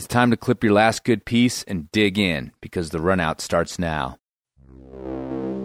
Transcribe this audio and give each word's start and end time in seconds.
It's 0.00 0.06
time 0.06 0.30
to 0.30 0.36
clip 0.38 0.64
your 0.64 0.72
last 0.72 1.04
good 1.04 1.26
piece 1.26 1.62
and 1.64 1.92
dig 1.92 2.18
in 2.18 2.52
because 2.62 2.88
the 2.88 3.02
run 3.02 3.20
out 3.20 3.42
starts 3.42 3.78
now. 3.78 4.16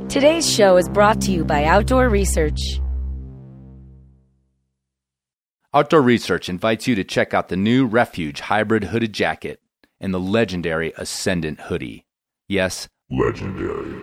Today's 0.09 0.53
show 0.53 0.75
is 0.75 0.89
brought 0.89 1.21
to 1.21 1.31
you 1.31 1.45
by 1.45 1.63
Outdoor 1.63 2.09
Research. 2.09 2.59
Outdoor 5.73 6.01
Research 6.01 6.49
invites 6.49 6.85
you 6.85 6.95
to 6.95 7.05
check 7.05 7.33
out 7.33 7.47
the 7.47 7.55
new 7.55 7.85
Refuge 7.85 8.41
hybrid 8.41 8.83
hooded 8.83 9.13
jacket 9.13 9.61
and 10.01 10.13
the 10.13 10.19
legendary 10.19 10.91
Ascendant 10.97 11.61
hoodie. 11.61 12.05
Yes, 12.49 12.89
Legendary. 13.09 14.01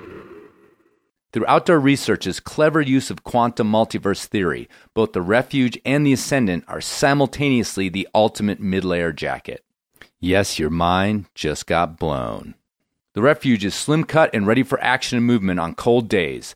Through 1.35 1.45
Outdoor 1.47 1.79
Research's 1.79 2.41
clever 2.41 2.81
use 2.81 3.11
of 3.11 3.23
quantum 3.23 3.71
multiverse 3.71 4.25
theory, 4.25 4.71
both 4.95 5.13
the 5.13 5.21
Refuge 5.21 5.79
and 5.85 6.07
the 6.07 6.15
Ascendant 6.15 6.65
are 6.69 6.81
simultaneously 6.81 7.91
the 7.91 8.09
ultimate 8.15 8.61
mid 8.61 8.83
layer 8.83 9.13
jacket. 9.13 9.63
Yes, 10.25 10.57
your 10.57 10.71
mind 10.71 11.27
just 11.35 11.67
got 11.67 11.99
blown. 11.99 12.55
The 13.15 13.23
Refuge 13.23 13.65
is 13.65 13.75
slim 13.75 14.05
cut 14.05 14.31
and 14.33 14.47
ready 14.47 14.63
for 14.63 14.81
action 14.81 15.19
and 15.19 15.27
movement 15.27 15.59
on 15.59 15.75
cold 15.75 16.09
days, 16.09 16.55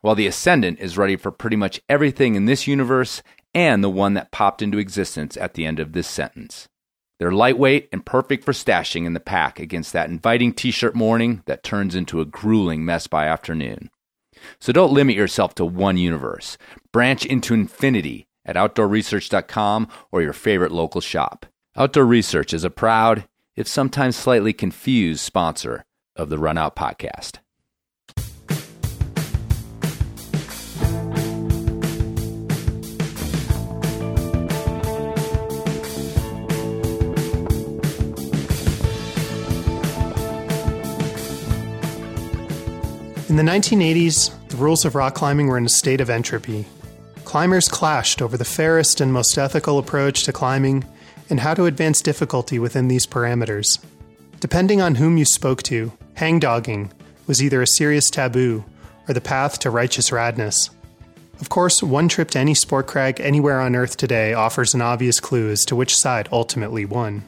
while 0.00 0.14
the 0.14 0.28
Ascendant 0.28 0.78
is 0.78 0.96
ready 0.96 1.16
for 1.16 1.32
pretty 1.32 1.56
much 1.56 1.80
everything 1.88 2.36
in 2.36 2.44
this 2.44 2.68
universe 2.68 3.20
and 3.52 3.82
the 3.82 3.90
one 3.90 4.14
that 4.14 4.30
popped 4.30 4.62
into 4.62 4.78
existence 4.78 5.36
at 5.36 5.54
the 5.54 5.66
end 5.66 5.80
of 5.80 5.92
this 5.92 6.06
sentence. 6.06 6.68
They're 7.18 7.32
lightweight 7.32 7.88
and 7.90 8.06
perfect 8.06 8.44
for 8.44 8.52
stashing 8.52 9.06
in 9.06 9.14
the 9.14 9.18
pack 9.18 9.58
against 9.58 9.92
that 9.92 10.08
inviting 10.08 10.52
t 10.52 10.70
shirt 10.70 10.94
morning 10.94 11.42
that 11.46 11.64
turns 11.64 11.96
into 11.96 12.20
a 12.20 12.24
grueling 12.24 12.84
mess 12.84 13.08
by 13.08 13.26
afternoon. 13.26 13.90
So 14.60 14.72
don't 14.72 14.92
limit 14.92 15.16
yourself 15.16 15.56
to 15.56 15.64
one 15.64 15.96
universe. 15.96 16.56
Branch 16.92 17.26
into 17.26 17.54
infinity 17.54 18.28
at 18.46 18.54
outdoorresearch.com 18.54 19.88
or 20.12 20.22
your 20.22 20.32
favorite 20.32 20.70
local 20.70 21.00
shop. 21.00 21.46
Outdoor 21.80 22.04
Research 22.04 22.52
is 22.52 22.62
a 22.62 22.68
proud, 22.68 23.24
if 23.56 23.66
sometimes 23.66 24.14
slightly 24.14 24.52
confused, 24.52 25.20
sponsor 25.20 25.86
of 26.14 26.28
the 26.28 26.36
Run 26.36 26.58
Out 26.58 26.76
podcast. 26.76 27.38
In 43.30 43.36
the 43.36 43.42
1980s, 43.42 44.48
the 44.48 44.56
rules 44.58 44.84
of 44.84 44.94
rock 44.94 45.14
climbing 45.14 45.46
were 45.46 45.56
in 45.56 45.64
a 45.64 45.70
state 45.70 46.02
of 46.02 46.10
entropy. 46.10 46.66
Climbers 47.24 47.68
clashed 47.68 48.20
over 48.20 48.36
the 48.36 48.44
fairest 48.44 49.00
and 49.00 49.14
most 49.14 49.38
ethical 49.38 49.78
approach 49.78 50.24
to 50.24 50.32
climbing 50.34 50.84
and 51.30 51.40
how 51.40 51.54
to 51.54 51.66
advance 51.66 52.02
difficulty 52.02 52.58
within 52.58 52.88
these 52.88 53.06
parameters. 53.06 53.78
Depending 54.40 54.80
on 54.80 54.96
whom 54.96 55.16
you 55.16 55.24
spoke 55.24 55.62
to, 55.64 55.92
hangdogging 56.14 56.90
was 57.26 57.42
either 57.42 57.62
a 57.62 57.66
serious 57.66 58.10
taboo 58.10 58.64
or 59.08 59.14
the 59.14 59.20
path 59.20 59.58
to 59.60 59.70
righteous 59.70 60.10
radness. 60.10 60.70
Of 61.40 61.48
course, 61.48 61.82
one 61.82 62.08
trip 62.08 62.30
to 62.32 62.38
any 62.38 62.54
sport 62.54 62.86
crag 62.86 63.20
anywhere 63.20 63.60
on 63.60 63.74
Earth 63.74 63.96
today 63.96 64.34
offers 64.34 64.74
an 64.74 64.82
obvious 64.82 65.20
clue 65.20 65.50
as 65.50 65.64
to 65.66 65.76
which 65.76 65.96
side 65.96 66.28
ultimately 66.30 66.84
won. 66.84 67.24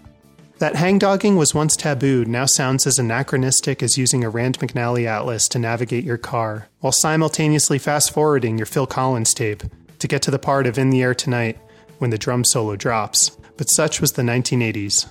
That 0.59 0.75
hangdogging 0.75 1.37
was 1.37 1.55
once 1.55 1.75
taboo 1.75 2.25
now 2.25 2.47
sounds 2.47 2.87
as 2.87 2.99
anachronistic 2.99 3.83
as 3.83 3.99
using 3.99 4.23
a 4.23 4.31
Rand 4.31 4.59
McNally 4.59 5.07
atlas 5.07 5.49
to 5.49 5.59
navigate 5.59 6.05
your 6.05 6.19
car, 6.19 6.69
while 6.81 6.93
simultaneously 6.93 7.79
fast 7.79 8.13
forwarding 8.13 8.59
your 8.59 8.67
Phil 8.67 8.87
Collins 8.87 9.35
tape 9.35 9.65
to 9.99 10.07
get 10.07 10.23
to 10.23 10.31
the 10.31 10.39
part 10.39 10.67
of 10.67 10.79
In 10.79 10.91
the 10.91 11.03
Air 11.03 11.15
Tonight 11.15 11.59
when 11.99 12.11
the 12.11 12.19
drum 12.19 12.45
solo 12.45 12.77
drops. 12.77 13.37
But 13.63 13.71
such 13.71 14.01
was 14.01 14.15
the 14.15 14.23
1980s. 14.23 15.07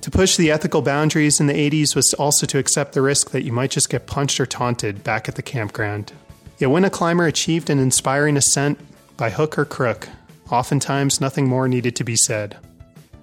To 0.00 0.10
push 0.10 0.38
the 0.38 0.50
ethical 0.50 0.80
boundaries 0.80 1.40
in 1.40 1.46
the 1.46 1.52
80s 1.52 1.94
was 1.94 2.14
also 2.14 2.46
to 2.46 2.56
accept 2.56 2.94
the 2.94 3.02
risk 3.02 3.32
that 3.32 3.42
you 3.42 3.52
might 3.52 3.70
just 3.70 3.90
get 3.90 4.06
punched 4.06 4.40
or 4.40 4.46
taunted 4.46 5.04
back 5.04 5.28
at 5.28 5.34
the 5.34 5.42
campground. 5.42 6.14
Yet 6.56 6.70
when 6.70 6.86
a 6.86 6.88
climber 6.88 7.26
achieved 7.26 7.68
an 7.68 7.78
inspiring 7.78 8.38
ascent 8.38 8.78
by 9.18 9.28
hook 9.28 9.58
or 9.58 9.66
crook, 9.66 10.08
Oftentimes, 10.50 11.20
nothing 11.20 11.46
more 11.46 11.68
needed 11.68 11.96
to 11.96 12.04
be 12.04 12.16
said. 12.16 12.56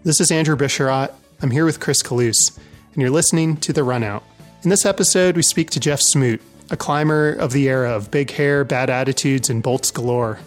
This 0.03 0.21
is 0.21 0.29
Andrew 0.29 0.55
Bisharat. 0.55 1.11
I'm 1.41 1.49
here 1.49 1.65
with 1.65 1.79
Chris 1.79 2.03
Kalous, 2.03 2.55
and 2.93 3.01
you're 3.01 3.09
listening 3.09 3.57
to 3.57 3.73
The 3.73 3.81
Runout. 3.81 4.21
In 4.61 4.69
this 4.69 4.85
episode, 4.85 5.35
we 5.35 5.41
speak 5.41 5.71
to 5.71 5.79
Jeff 5.79 5.99
Smoot, 5.99 6.43
a 6.69 6.77
climber 6.77 7.33
of 7.33 7.53
the 7.53 7.67
era 7.69 7.91
of 7.91 8.11
big 8.11 8.29
hair, 8.29 8.63
bad 8.63 8.91
attitudes, 8.91 9.49
and 9.49 9.63
bolts 9.63 9.89
galore. 9.89 10.37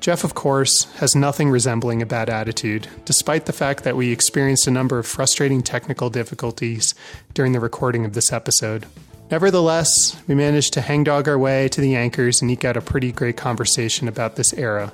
Jeff, 0.00 0.24
of 0.24 0.34
course, 0.34 0.84
has 0.94 1.14
nothing 1.14 1.50
resembling 1.50 2.00
a 2.00 2.06
bad 2.06 2.30
attitude, 2.30 2.88
despite 3.04 3.44
the 3.44 3.52
fact 3.52 3.84
that 3.84 3.96
we 3.96 4.10
experienced 4.10 4.66
a 4.66 4.70
number 4.70 4.98
of 4.98 5.06
frustrating 5.06 5.62
technical 5.62 6.08
difficulties 6.08 6.94
during 7.34 7.52
the 7.52 7.60
recording 7.60 8.06
of 8.06 8.14
this 8.14 8.32
episode. 8.32 8.86
Nevertheless, 9.30 10.16
we 10.26 10.34
managed 10.34 10.72
to 10.72 10.80
hangdog 10.80 11.28
our 11.28 11.38
way 11.38 11.68
to 11.68 11.82
the 11.82 11.94
anchors 11.96 12.40
and 12.40 12.50
eke 12.50 12.64
out 12.64 12.78
a 12.78 12.80
pretty 12.80 13.12
great 13.12 13.36
conversation 13.36 14.08
about 14.08 14.36
this 14.36 14.54
era, 14.54 14.90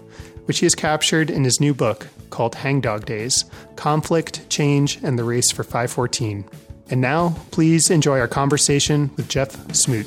which 0.47 0.59
he 0.59 0.66
has 0.66 0.75
captured 0.75 1.31
in 1.31 1.45
his 1.45 1.61
new 1.61 1.72
book 1.72 2.09
called 2.31 2.56
Hangdog 2.56 3.06
Days 3.06 3.45
Conflict, 3.77 4.49
Change, 4.50 4.99
and 5.05 5.16
the 5.16 5.25
Race 5.25 5.53
for 5.53 5.62
514. 5.62 6.45
And 6.91 7.00
now, 7.00 7.37
please 7.53 7.91
enjoy 7.91 8.19
our 8.19 8.28
conversation 8.28 9.11
with 9.16 9.28
Jeff 9.28 9.75
Smoot. 9.75 10.06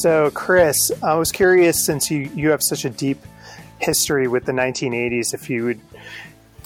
So, 0.00 0.30
Chris, 0.30 0.92
I 1.02 1.14
was 1.14 1.32
curious 1.32 1.84
since 1.84 2.08
you, 2.08 2.30
you 2.32 2.50
have 2.50 2.62
such 2.62 2.84
a 2.84 2.90
deep 2.90 3.18
history 3.80 4.28
with 4.28 4.44
the 4.44 4.52
1980s, 4.52 5.34
if 5.34 5.50
you 5.50 5.64
would 5.64 5.80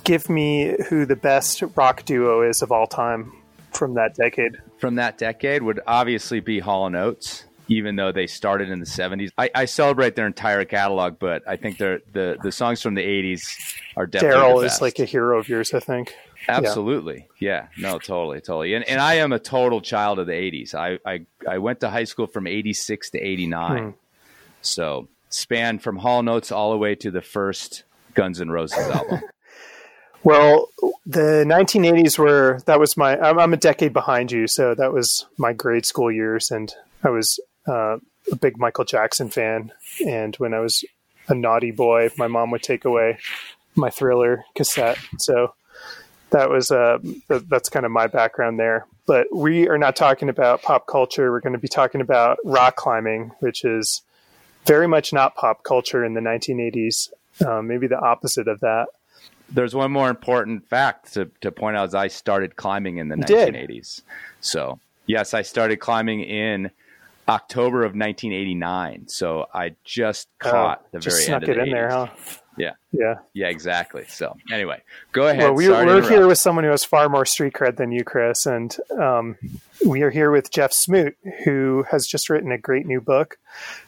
give 0.04 0.28
me 0.28 0.76
who 0.90 1.06
the 1.06 1.16
best 1.16 1.62
rock 1.74 2.04
duo 2.04 2.42
is 2.42 2.60
of 2.60 2.70
all 2.70 2.86
time 2.86 3.32
from 3.70 3.94
that 3.94 4.14
decade? 4.16 4.58
From 4.76 4.96
that 4.96 5.16
decade 5.16 5.62
would 5.62 5.80
obviously 5.86 6.40
be 6.40 6.58
Hall 6.58 6.86
and 6.86 6.94
Oates, 6.94 7.46
even 7.76 7.96
though 7.96 8.12
they 8.12 8.26
started 8.26 8.70
in 8.70 8.80
the 8.80 8.86
'70s. 8.86 9.30
I, 9.38 9.50
I 9.54 9.64
celebrate 9.64 10.16
their 10.16 10.26
entire 10.26 10.64
catalog, 10.64 11.18
but 11.18 11.42
I 11.48 11.56
think 11.56 11.78
the 11.78 12.02
the 12.12 12.36
the 12.42 12.52
songs 12.52 12.82
from 12.82 12.94
the 12.94 13.02
'80s 13.02 13.42
are 13.96 14.06
definitely. 14.06 14.38
Daryl 14.38 14.64
is 14.64 14.80
like 14.80 14.98
a 14.98 15.04
hero 15.04 15.38
of 15.38 15.48
yours, 15.48 15.72
I 15.74 15.80
think. 15.80 16.14
Absolutely, 16.48 17.28
yeah. 17.38 17.68
yeah. 17.78 17.90
No, 17.90 17.98
totally, 17.98 18.40
totally. 18.40 18.74
And 18.74 18.84
and 18.88 19.00
I 19.00 19.14
am 19.14 19.32
a 19.32 19.38
total 19.38 19.80
child 19.80 20.18
of 20.18 20.26
the 20.26 20.32
'80s. 20.32 20.74
I 20.74 20.98
I, 21.06 21.26
I 21.48 21.58
went 21.58 21.80
to 21.80 21.90
high 21.90 22.04
school 22.04 22.26
from 22.26 22.46
'86 22.46 23.10
to 23.10 23.18
'89, 23.18 23.82
hmm. 23.82 23.90
so 24.60 25.08
spanned 25.30 25.82
from 25.82 25.96
Hall 25.96 26.22
Notes 26.22 26.52
all 26.52 26.72
the 26.72 26.78
way 26.78 26.94
to 26.96 27.10
the 27.10 27.22
first 27.22 27.84
Guns 28.14 28.40
N' 28.40 28.50
Roses 28.50 28.78
album. 28.78 29.20
Well, 30.24 30.68
the 31.04 31.44
1980s 31.44 32.16
were 32.16 32.60
that 32.66 32.78
was 32.78 32.96
my. 32.96 33.18
I'm, 33.18 33.40
I'm, 33.40 33.52
a 33.52 33.56
decade 33.56 33.92
behind 33.92 34.30
you, 34.30 34.46
so 34.46 34.72
that 34.72 34.92
was 34.92 35.26
my 35.36 35.52
grade 35.52 35.84
school 35.84 36.12
years, 36.12 36.52
and 36.52 36.72
I 37.02 37.10
was 37.10 37.40
uh, 37.66 37.98
a 38.30 38.36
big 38.40 38.58
Michael 38.58 38.84
Jackson 38.84 39.28
fan. 39.28 39.72
And 40.06 40.34
when 40.36 40.54
I 40.54 40.60
was 40.60 40.84
a 41.28 41.34
naughty 41.34 41.70
boy, 41.70 42.10
my 42.16 42.26
mom 42.26 42.50
would 42.50 42.62
take 42.62 42.84
away 42.84 43.18
my 43.74 43.90
Thriller 43.90 44.44
cassette. 44.54 44.98
So 45.18 45.54
that 46.30 46.50
was 46.50 46.70
uh, 46.70 46.98
that's 47.28 47.68
kind 47.68 47.86
of 47.86 47.92
my 47.92 48.06
background 48.06 48.58
there. 48.58 48.86
But 49.06 49.26
we 49.34 49.68
are 49.68 49.78
not 49.78 49.96
talking 49.96 50.28
about 50.28 50.62
pop 50.62 50.86
culture. 50.86 51.30
We're 51.30 51.40
going 51.40 51.54
to 51.54 51.58
be 51.58 51.68
talking 51.68 52.00
about 52.00 52.38
rock 52.44 52.76
climbing, 52.76 53.32
which 53.40 53.64
is 53.64 54.02
very 54.66 54.86
much 54.86 55.12
not 55.12 55.34
pop 55.34 55.64
culture 55.64 56.04
in 56.04 56.14
the 56.14 56.20
1980s. 56.20 57.10
Uh, 57.44 57.62
maybe 57.62 57.86
the 57.86 57.98
opposite 57.98 58.46
of 58.46 58.60
that 58.60 58.86
there's 59.52 59.74
one 59.74 59.92
more 59.92 60.08
important 60.08 60.66
fact 60.68 61.12
to, 61.14 61.30
to 61.40 61.52
point 61.52 61.76
out 61.76 61.88
is 61.88 61.94
I 61.94 62.08
started 62.08 62.56
climbing 62.56 62.96
in 62.96 63.08
the 63.08 63.16
you 63.16 63.22
1980s. 63.24 63.96
Did. 63.96 64.04
So 64.40 64.80
yes, 65.06 65.34
I 65.34 65.42
started 65.42 65.78
climbing 65.78 66.20
in 66.22 66.70
October 67.28 67.78
of 67.84 67.94
1989. 67.94 69.08
So 69.08 69.46
I 69.52 69.74
just 69.84 70.28
oh, 70.44 70.50
caught 70.50 70.92
the 70.92 70.98
just 70.98 71.26
very 71.26 71.34
end 71.34 71.44
of 71.44 71.46
the 71.46 71.52
it 71.52 71.58
80s. 71.58 71.66
in 71.66 71.72
there, 71.72 71.90
huh? 71.90 72.06
Yeah. 72.58 72.72
Yeah. 72.92 73.14
Yeah, 73.32 73.48
exactly. 73.48 74.04
So 74.08 74.36
anyway, 74.52 74.82
go 75.12 75.26
ahead. 75.26 75.44
Well, 75.44 75.54
we, 75.54 75.68
are 75.68 76.02
here 76.02 76.26
with 76.26 76.38
someone 76.38 76.64
who 76.64 76.70
has 76.70 76.84
far 76.84 77.08
more 77.08 77.24
street 77.24 77.54
cred 77.54 77.76
than 77.76 77.92
you, 77.92 78.04
Chris. 78.04 78.44
And 78.44 78.76
um, 79.00 79.36
we 79.86 80.02
are 80.02 80.10
here 80.10 80.30
with 80.30 80.50
Jeff 80.50 80.72
Smoot, 80.72 81.16
who 81.44 81.84
has 81.90 82.06
just 82.06 82.28
written 82.28 82.52
a 82.52 82.58
great 82.58 82.86
new 82.86 83.00
book 83.00 83.36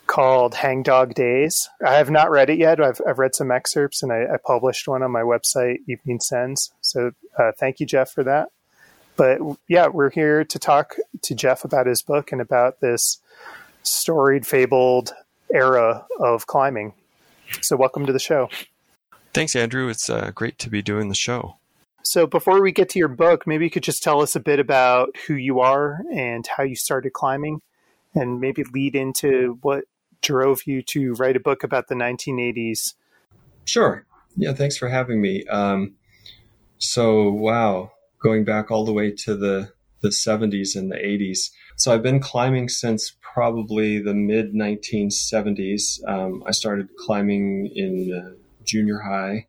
called 0.06 0.54
Hangdog 0.54 1.14
Days. 1.14 1.68
I 1.84 1.94
have 1.94 2.10
not 2.10 2.30
read 2.30 2.50
it 2.50 2.58
yet. 2.58 2.80
I've, 2.80 3.00
I've 3.06 3.18
read 3.18 3.34
some 3.34 3.50
excerpts 3.50 4.02
and 4.02 4.12
I, 4.12 4.34
I 4.34 4.36
published 4.44 4.88
one 4.88 5.02
on 5.02 5.10
my 5.10 5.22
website, 5.22 5.78
Evening 5.86 6.20
Sends. 6.20 6.72
So 6.80 7.12
uh, 7.38 7.52
thank 7.58 7.80
you, 7.80 7.86
Jeff, 7.86 8.10
for 8.10 8.24
that. 8.24 8.48
But 9.16 9.38
yeah, 9.68 9.88
we're 9.88 10.10
here 10.10 10.44
to 10.44 10.58
talk 10.58 10.96
to 11.22 11.34
Jeff 11.34 11.64
about 11.64 11.86
his 11.86 12.02
book 12.02 12.32
and 12.32 12.40
about 12.40 12.80
this 12.80 13.20
storied, 13.82 14.46
fabled 14.46 15.14
era 15.52 16.06
of 16.18 16.46
climbing. 16.46 16.94
So, 17.60 17.76
welcome 17.76 18.06
to 18.06 18.12
the 18.12 18.18
show. 18.18 18.48
Thanks, 19.32 19.54
Andrew. 19.54 19.88
It's 19.88 20.08
uh, 20.08 20.30
great 20.34 20.58
to 20.60 20.70
be 20.70 20.82
doing 20.82 21.08
the 21.08 21.14
show. 21.14 21.56
So 22.06 22.26
before 22.26 22.60
we 22.60 22.70
get 22.70 22.90
to 22.90 22.98
your 22.98 23.08
book, 23.08 23.46
maybe 23.46 23.64
you 23.64 23.70
could 23.70 23.82
just 23.82 24.02
tell 24.02 24.20
us 24.20 24.36
a 24.36 24.40
bit 24.40 24.60
about 24.60 25.16
who 25.26 25.34
you 25.34 25.60
are 25.60 26.02
and 26.12 26.46
how 26.46 26.62
you 26.62 26.76
started 26.76 27.14
climbing, 27.14 27.62
and 28.14 28.40
maybe 28.40 28.62
lead 28.74 28.94
into 28.94 29.58
what 29.62 29.84
drove 30.20 30.66
you 30.66 30.82
to 30.82 31.14
write 31.14 31.34
a 31.34 31.40
book 31.40 31.64
about 31.64 31.88
the 31.88 31.94
1980s. 31.94 32.94
Sure. 33.64 34.04
Yeah, 34.36 34.52
thanks 34.52 34.76
for 34.76 34.88
having 34.88 35.20
me. 35.22 35.46
Um, 35.46 35.94
so, 36.76 37.30
wow, 37.30 37.92
going 38.24 38.42
back 38.42 38.70
all 38.70 38.84
the 38.84 38.92
way 38.92 39.10
to 39.10 39.36
the, 39.36 39.70
the 40.00 40.08
70s 40.08 40.74
and 40.74 40.90
the 40.90 40.96
80s. 40.96 41.50
So, 41.76 41.92
I've 41.92 42.02
been 42.02 42.20
climbing 42.20 42.68
since 42.68 43.14
probably 43.20 44.00
the 44.00 44.14
mid 44.14 44.54
1970s. 44.54 46.00
Um, 46.08 46.42
I 46.46 46.52
started 46.52 46.88
climbing 46.96 47.70
in 47.74 48.12
uh, 48.12 48.34
junior 48.64 49.00
high, 49.00 49.48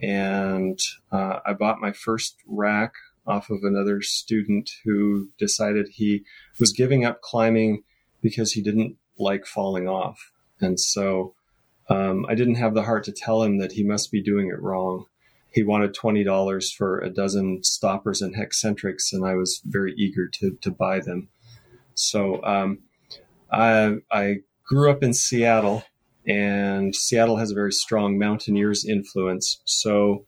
and 0.00 0.78
uh, 1.10 1.38
I 1.46 1.54
bought 1.54 1.80
my 1.80 1.92
first 1.92 2.36
rack 2.46 2.92
off 3.26 3.50
of 3.50 3.60
another 3.62 4.02
student 4.02 4.70
who 4.84 5.28
decided 5.38 5.88
he 5.88 6.24
was 6.58 6.72
giving 6.72 7.04
up 7.04 7.22
climbing 7.22 7.82
because 8.20 8.52
he 8.52 8.62
didn't 8.62 8.96
like 9.18 9.46
falling 9.46 9.88
off. 9.88 10.32
And 10.60 10.78
so 10.78 11.34
um, 11.88 12.26
I 12.28 12.34
didn't 12.34 12.56
have 12.56 12.74
the 12.74 12.82
heart 12.82 13.04
to 13.04 13.12
tell 13.12 13.42
him 13.42 13.58
that 13.58 13.72
he 13.72 13.84
must 13.84 14.10
be 14.10 14.22
doing 14.22 14.48
it 14.48 14.60
wrong. 14.60 15.06
He 15.52 15.62
wanted 15.62 15.94
$20 15.94 16.74
for 16.74 17.00
a 17.00 17.10
dozen 17.10 17.62
stoppers 17.62 18.22
and 18.22 18.34
Hexcentrics, 18.34 19.12
and 19.12 19.26
I 19.26 19.34
was 19.34 19.60
very 19.64 19.94
eager 19.96 20.28
to, 20.28 20.56
to 20.62 20.70
buy 20.70 21.00
them. 21.00 21.28
So 21.94 22.42
um, 22.42 22.78
I, 23.52 23.96
I 24.10 24.36
grew 24.64 24.90
up 24.90 25.02
in 25.02 25.12
Seattle, 25.12 25.84
and 26.26 26.94
Seattle 26.94 27.36
has 27.36 27.50
a 27.50 27.54
very 27.54 27.72
strong 27.72 28.18
mountaineers 28.18 28.84
influence. 28.84 29.60
So 29.64 30.24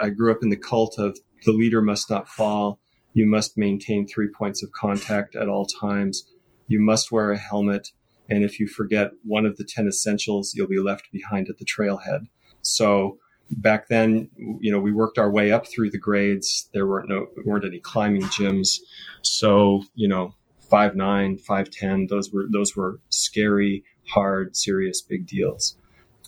I 0.00 0.10
grew 0.10 0.30
up 0.30 0.42
in 0.42 0.48
the 0.48 0.56
cult 0.56 0.98
of 0.98 1.18
the 1.44 1.52
leader 1.52 1.82
must 1.82 2.10
not 2.10 2.28
fall. 2.28 2.80
You 3.12 3.26
must 3.26 3.58
maintain 3.58 4.06
three 4.06 4.28
points 4.28 4.62
of 4.62 4.72
contact 4.72 5.36
at 5.36 5.48
all 5.48 5.66
times. 5.66 6.24
You 6.66 6.80
must 6.80 7.12
wear 7.12 7.30
a 7.30 7.38
helmet. 7.38 7.90
And 8.28 8.42
if 8.42 8.58
you 8.58 8.66
forget 8.66 9.10
one 9.22 9.44
of 9.44 9.56
the 9.56 9.64
10 9.64 9.86
essentials, 9.86 10.54
you'll 10.54 10.68
be 10.68 10.80
left 10.80 11.12
behind 11.12 11.48
at 11.48 11.58
the 11.58 11.64
trailhead. 11.64 12.26
So 12.62 13.18
back 13.56 13.88
then, 13.88 14.28
you 14.60 14.70
know, 14.70 14.80
we 14.80 14.92
worked 14.92 15.18
our 15.18 15.30
way 15.30 15.52
up 15.52 15.66
through 15.66 15.90
the 15.90 15.98
grades. 15.98 16.68
There 16.72 16.86
weren't 16.86 17.08
no, 17.08 17.26
weren't 17.44 17.64
any 17.64 17.80
climbing 17.80 18.22
gyms. 18.24 18.78
So, 19.22 19.84
you 19.94 20.08
know, 20.08 20.34
five 20.70 20.96
nine, 20.96 21.38
five 21.38 21.70
ten, 21.70 22.06
those 22.08 22.32
were, 22.32 22.46
those 22.50 22.76
were 22.76 23.00
scary, 23.08 23.84
hard, 24.08 24.56
serious, 24.56 25.00
big 25.02 25.26
deals. 25.26 25.76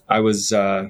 I 0.08 0.20
was, 0.20 0.52
uh, 0.52 0.88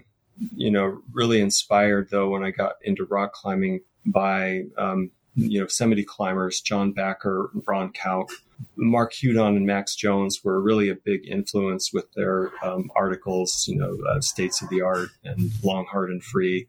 you 0.54 0.70
know, 0.70 1.00
really 1.12 1.40
inspired 1.40 2.08
though 2.10 2.28
when 2.28 2.44
I 2.44 2.50
got 2.50 2.74
into 2.82 3.04
rock 3.04 3.32
climbing 3.32 3.80
by, 4.04 4.64
um, 4.76 5.10
you 5.34 5.58
know, 5.58 5.64
Yosemite 5.64 6.04
climbers, 6.04 6.60
John 6.60 6.92
Bachar, 6.94 7.48
Ron 7.66 7.92
Kauk, 7.92 8.28
Mark 8.76 9.12
Hudon 9.12 9.56
and 9.56 9.67
Max 9.67 9.94
Jones 9.94 10.41
were 10.44 10.61
really 10.61 10.88
a 10.88 10.94
big 10.94 11.26
influence 11.26 11.93
with 11.93 12.11
their 12.12 12.53
um, 12.62 12.91
articles, 12.94 13.67
you 13.69 13.76
know, 13.76 13.99
uh, 14.08 14.20
States 14.20 14.62
of 14.62 14.69
the 14.69 14.82
Art 14.82 15.08
and 15.25 15.50
Long, 15.62 15.87
Hard, 15.87 16.11
and 16.11 16.23
Free 16.23 16.67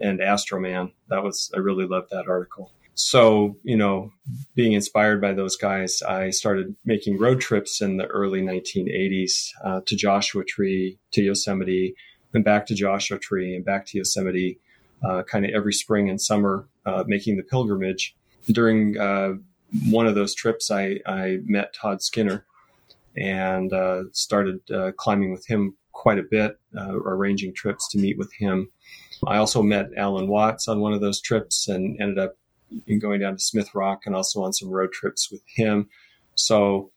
and 0.00 0.20
Astroman. 0.20 0.92
That 1.08 1.22
was, 1.22 1.50
I 1.54 1.58
really 1.58 1.86
loved 1.86 2.10
that 2.10 2.28
article. 2.28 2.72
So, 2.94 3.56
you 3.62 3.76
know, 3.76 4.12
being 4.54 4.72
inspired 4.72 5.20
by 5.20 5.32
those 5.32 5.56
guys, 5.56 6.02
I 6.02 6.30
started 6.30 6.76
making 6.84 7.18
road 7.18 7.40
trips 7.40 7.80
in 7.80 7.96
the 7.96 8.06
early 8.06 8.42
1980s 8.42 9.52
uh, 9.64 9.80
to 9.86 9.96
Joshua 9.96 10.44
Tree, 10.44 10.98
to 11.12 11.22
Yosemite, 11.22 11.94
and 12.34 12.44
back 12.44 12.66
to 12.66 12.74
Joshua 12.74 13.18
Tree 13.18 13.54
and 13.54 13.64
back 13.64 13.86
to 13.86 13.98
Yosemite, 13.98 14.58
uh, 15.02 15.22
kind 15.22 15.44
of 15.44 15.52
every 15.52 15.72
spring 15.72 16.10
and 16.10 16.20
summer, 16.20 16.68
uh, 16.84 17.04
making 17.06 17.36
the 17.36 17.42
pilgrimage. 17.42 18.14
During 18.46 18.98
uh, 18.98 19.34
one 19.88 20.06
of 20.06 20.14
those 20.14 20.34
trips, 20.34 20.70
I, 20.70 21.00
I 21.06 21.38
met 21.44 21.74
Todd 21.74 22.02
Skinner 22.02 22.44
and 23.16 23.72
uh, 23.72 24.04
started 24.12 24.60
uh, 24.70 24.92
climbing 24.96 25.32
with 25.32 25.46
him 25.46 25.76
quite 25.92 26.18
a 26.18 26.24
bit, 26.28 26.58
uh, 26.76 26.94
arranging 26.94 27.54
trips 27.54 27.88
to 27.90 27.98
meet 27.98 28.16
with 28.18 28.32
him. 28.34 28.70
I 29.26 29.36
also 29.36 29.62
met 29.62 29.90
Alan 29.96 30.28
Watts 30.28 30.68
on 30.68 30.80
one 30.80 30.92
of 30.92 31.00
those 31.00 31.20
trips 31.20 31.68
and 31.68 32.00
ended 32.00 32.18
up 32.18 32.36
going 33.00 33.20
down 33.20 33.34
to 33.34 33.42
Smith 33.42 33.74
Rock 33.74 34.02
and 34.06 34.14
also 34.14 34.42
on 34.42 34.52
some 34.52 34.70
road 34.70 34.92
trips 34.92 35.30
with 35.30 35.42
him. 35.54 35.88
So 36.36 36.90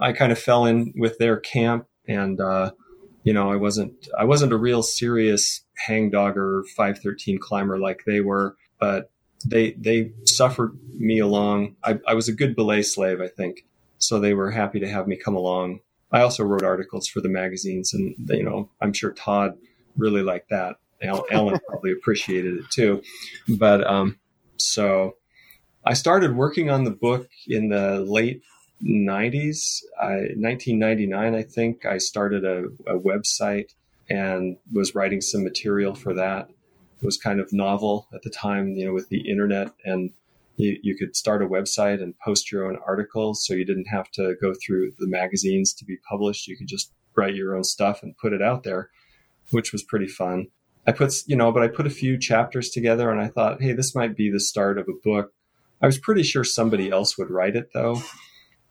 I 0.00 0.12
kind 0.12 0.32
of 0.32 0.38
fell 0.38 0.66
in 0.66 0.92
with 0.96 1.18
their 1.18 1.38
camp 1.38 1.86
and, 2.06 2.40
uh, 2.40 2.72
you 3.22 3.32
know, 3.32 3.50
I 3.50 3.56
wasn't, 3.56 4.08
I 4.18 4.24
wasn't 4.24 4.52
a 4.52 4.58
real 4.58 4.82
serious 4.82 5.62
hangdogger 5.88 6.66
513 6.76 7.38
climber 7.38 7.78
like 7.78 8.02
they 8.06 8.20
were, 8.20 8.56
but 8.78 9.10
they 9.44 9.72
they 9.72 10.12
suffered 10.24 10.76
me 10.94 11.18
along. 11.18 11.76
I, 11.84 11.98
I 12.06 12.14
was 12.14 12.28
a 12.28 12.32
good 12.32 12.56
belay 12.56 12.82
slave, 12.82 13.20
I 13.20 13.28
think, 13.28 13.64
so 13.98 14.18
they 14.18 14.34
were 14.34 14.50
happy 14.50 14.80
to 14.80 14.88
have 14.88 15.06
me 15.06 15.16
come 15.16 15.36
along. 15.36 15.80
I 16.12 16.20
also 16.20 16.44
wrote 16.44 16.62
articles 16.62 17.08
for 17.08 17.20
the 17.20 17.28
magazines, 17.28 17.92
and 17.92 18.14
you 18.28 18.42
know, 18.42 18.70
I'm 18.80 18.92
sure 18.92 19.12
Todd 19.12 19.56
really 19.96 20.22
liked 20.22 20.50
that. 20.50 20.76
Alan 21.02 21.58
probably 21.68 21.92
appreciated 21.92 22.56
it 22.58 22.70
too, 22.70 23.02
but 23.48 23.86
um, 23.86 24.18
so 24.56 25.16
I 25.84 25.94
started 25.94 26.36
working 26.36 26.70
on 26.70 26.84
the 26.84 26.90
book 26.90 27.28
in 27.46 27.68
the 27.68 28.00
late 28.00 28.42
90s, 28.82 29.82
I, 30.00 30.32
1999, 30.36 31.34
I 31.34 31.42
think. 31.42 31.84
I 31.84 31.98
started 31.98 32.44
a, 32.44 32.64
a 32.86 32.98
website 32.98 33.74
and 34.08 34.56
was 34.72 34.94
writing 34.94 35.20
some 35.20 35.44
material 35.44 35.94
for 35.94 36.14
that 36.14 36.48
was 37.04 37.16
kind 37.16 37.40
of 37.40 37.52
novel 37.52 38.08
at 38.14 38.22
the 38.22 38.30
time, 38.30 38.68
you 38.70 38.86
know, 38.86 38.92
with 38.92 39.08
the 39.08 39.28
internet 39.28 39.68
and 39.84 40.10
you, 40.56 40.78
you, 40.82 40.96
could 40.96 41.16
start 41.16 41.42
a 41.42 41.46
website 41.46 42.00
and 42.00 42.14
post 42.24 42.52
your 42.52 42.64
own 42.64 42.78
articles. 42.86 43.44
So 43.44 43.54
you 43.54 43.64
didn't 43.64 43.88
have 43.88 44.10
to 44.12 44.36
go 44.40 44.54
through 44.54 44.92
the 44.98 45.08
magazines 45.08 45.72
to 45.74 45.84
be 45.84 45.96
published. 46.08 46.46
You 46.46 46.56
could 46.56 46.68
just 46.68 46.92
write 47.16 47.34
your 47.34 47.56
own 47.56 47.64
stuff 47.64 48.02
and 48.02 48.16
put 48.16 48.32
it 48.32 48.42
out 48.42 48.62
there, 48.62 48.90
which 49.50 49.72
was 49.72 49.82
pretty 49.82 50.06
fun. 50.06 50.46
I 50.86 50.92
put, 50.92 51.12
you 51.26 51.36
know, 51.36 51.50
but 51.50 51.62
I 51.62 51.68
put 51.68 51.86
a 51.86 51.90
few 51.90 52.18
chapters 52.18 52.70
together 52.70 53.10
and 53.10 53.20
I 53.20 53.28
thought, 53.28 53.62
hey, 53.62 53.72
this 53.72 53.94
might 53.94 54.16
be 54.16 54.30
the 54.30 54.40
start 54.40 54.78
of 54.78 54.86
a 54.88 55.00
book. 55.02 55.32
I 55.82 55.86
was 55.86 55.98
pretty 55.98 56.22
sure 56.22 56.44
somebody 56.44 56.90
else 56.90 57.18
would 57.18 57.30
write 57.30 57.56
it 57.56 57.70
though 57.74 58.00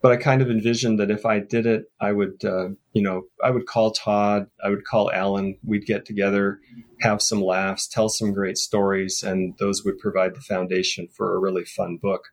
but 0.04 0.12
I 0.12 0.18
kind 0.18 0.42
of 0.42 0.52
envisioned 0.52 1.00
that 1.00 1.10
if 1.10 1.26
I 1.26 1.40
did 1.40 1.66
it, 1.66 1.86
I 2.02 2.12
would, 2.12 2.44
uh, 2.44 2.72
you 2.92 3.02
know, 3.02 3.24
I 3.42 3.52
would 3.52 3.66
call 3.66 3.92
Todd, 3.92 4.48
I 4.62 4.70
would 4.70 4.84
call 4.84 5.10
Alan, 5.14 5.58
we'd 5.64 5.86
get 5.86 6.06
together, 6.06 6.60
have 7.00 7.22
some 7.22 7.42
laughs, 7.42 7.88
tell 7.88 8.10
some 8.10 8.34
great 8.34 8.58
stories, 8.58 9.24
and 9.24 9.56
those 9.60 9.86
would 9.86 9.98
provide 10.00 10.36
the 10.36 10.42
foundation 10.42 11.08
for 11.08 11.34
a 11.34 11.40
really 11.40 11.64
fun 11.64 12.00
book. 12.02 12.26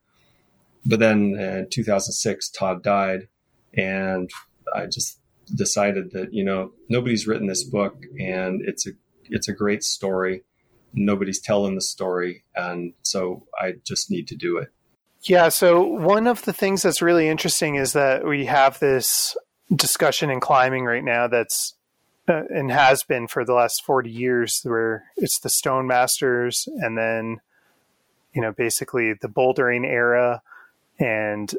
But 0.85 0.99
then 0.99 1.37
in 1.39 1.69
2006, 1.71 2.51
Todd 2.51 2.83
died, 2.83 3.29
and 3.75 4.29
I 4.75 4.87
just 4.87 5.21
decided 5.55 6.11
that 6.11 6.35
you 6.35 6.43
know 6.43 6.73
nobody's 6.89 7.29
written 7.29 7.47
this 7.47 7.63
book, 7.63 8.03
and 8.19 8.63
it's 8.65 8.85
a 8.85 8.91
it's 9.27 9.49
a 9.49 9.53
great 9.53 9.85
story. 9.85 10.43
Nobody's 10.93 11.41
telling 11.41 11.77
the 11.77 11.83
story, 11.83 12.43
and 12.57 12.95
so 13.03 13.47
I 13.61 13.75
just 13.87 14.11
need 14.11 14.27
to 14.29 14.37
do 14.37 14.57
it. 14.57 14.73
Yeah, 15.23 15.51
so 15.51 15.83
one 15.83 16.27
of 16.27 16.43
the 16.43 16.53
things 16.53 16.83
that's 16.83 17.03
really 17.03 17.29
interesting 17.29 17.75
is 17.75 17.93
that 17.93 18.27
we 18.27 18.47
have 18.47 18.79
this 18.79 19.37
discussion 19.75 20.31
in 20.31 20.41
climbing 20.41 20.85
right 20.85 21.05
now 21.05 21.29
that's 21.29 21.75
uh, 22.29 22.43
and 22.51 22.71
has 22.71 23.03
been 23.03 23.27
for 23.27 23.45
the 23.45 23.55
last 23.55 23.85
40 23.85 24.11
years 24.11 24.61
where 24.65 25.05
it's 25.17 25.39
the 25.41 25.49
stone 25.49 25.87
masters 25.87 26.69
and 26.81 26.97
then 26.97 27.41
you 28.33 28.41
know 28.41 28.53
basically 28.53 29.13
the 29.15 29.29
bouldering 29.29 29.87
era 29.87 30.43
and 31.01 31.55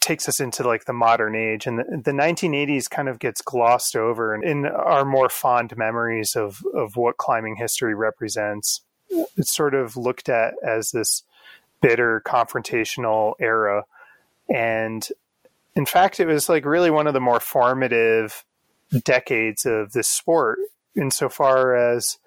takes 0.00 0.28
us 0.28 0.38
into 0.38 0.66
like 0.66 0.84
the 0.84 0.92
modern 0.92 1.34
age. 1.34 1.66
And 1.66 1.80
the, 1.80 1.84
the 2.04 2.12
1980s 2.12 2.88
kind 2.88 3.08
of 3.08 3.18
gets 3.18 3.42
glossed 3.42 3.96
over 3.96 4.34
in 4.34 4.66
our 4.66 5.04
more 5.04 5.28
fond 5.28 5.76
memories 5.76 6.36
of 6.36 6.62
of 6.74 6.96
what 6.96 7.16
climbing 7.16 7.56
history 7.56 7.94
represents. 7.94 8.82
It's 9.36 9.54
sort 9.54 9.74
of 9.74 9.96
looked 9.96 10.28
at 10.28 10.54
as 10.64 10.92
this 10.92 11.24
bitter 11.80 12.22
confrontational 12.26 13.34
era. 13.40 13.84
And 14.54 15.06
in 15.78 15.86
fact 15.86 16.18
it 16.20 16.26
was 16.26 16.48
like 16.48 16.64
really 16.64 16.90
one 16.90 17.06
of 17.06 17.14
the 17.14 17.20
more 17.20 17.40
formative 17.40 18.44
decades 19.04 19.64
of 19.64 19.92
this 19.92 20.08
sport 20.08 20.58
insofar 20.96 21.76
as 21.76 22.18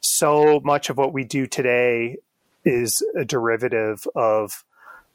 so 0.00 0.60
much 0.62 0.90
of 0.90 0.98
what 0.98 1.12
we 1.12 1.24
do 1.24 1.46
today 1.46 2.18
is 2.64 3.02
a 3.18 3.24
derivative 3.24 4.06
of 4.14 4.64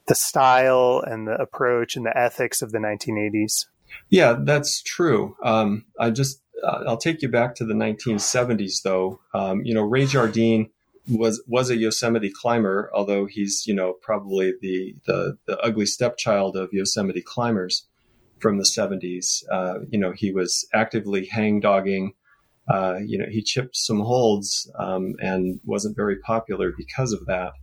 the 0.07 0.15
style 0.15 1.03
and 1.05 1.27
the 1.27 1.39
approach 1.39 1.95
and 1.95 2.05
the 2.05 2.17
ethics 2.17 2.61
of 2.61 2.71
the 2.71 2.79
1980s 2.79 3.67
yeah 4.09 4.35
that's 4.39 4.81
true. 4.81 5.37
Um, 5.43 5.85
i 5.99 6.09
just 6.09 6.41
uh, 6.65 6.83
i'll 6.87 6.97
take 6.97 7.21
you 7.21 7.29
back 7.29 7.55
to 7.55 7.65
the 7.65 7.75
1970s 7.75 8.81
though. 8.83 9.19
Um, 9.35 9.63
you 9.63 9.73
know 9.75 9.83
ray 9.83 10.07
jardine 10.07 10.69
was 11.09 11.43
was 11.47 11.69
a 11.69 11.75
Yosemite 11.75 12.31
climber, 12.31 12.89
although 12.93 13.25
he's 13.25 13.65
you 13.67 13.73
know 13.73 13.93
probably 14.01 14.53
the 14.61 14.95
the, 15.05 15.37
the 15.45 15.59
ugly 15.59 15.85
stepchild 15.85 16.55
of 16.55 16.69
Yosemite 16.71 17.21
climbers 17.21 17.85
from 18.43 18.57
the 18.57 18.63
70s. 18.63 19.41
Uh, 19.49 19.79
you 19.89 19.97
know, 19.97 20.11
he 20.11 20.31
was 20.31 20.67
actively 20.73 21.25
hang 21.25 21.61
dogging. 21.61 22.13
Uh, 22.67 22.99
you 23.03 23.17
know, 23.17 23.25
he 23.29 23.41
chipped 23.41 23.75
some 23.75 24.01
holds 24.01 24.69
um, 24.77 25.15
and 25.19 25.59
wasn't 25.65 25.95
very 25.95 26.17
popular 26.17 26.73
because 26.77 27.13
of 27.13 27.25
that. 27.25 27.53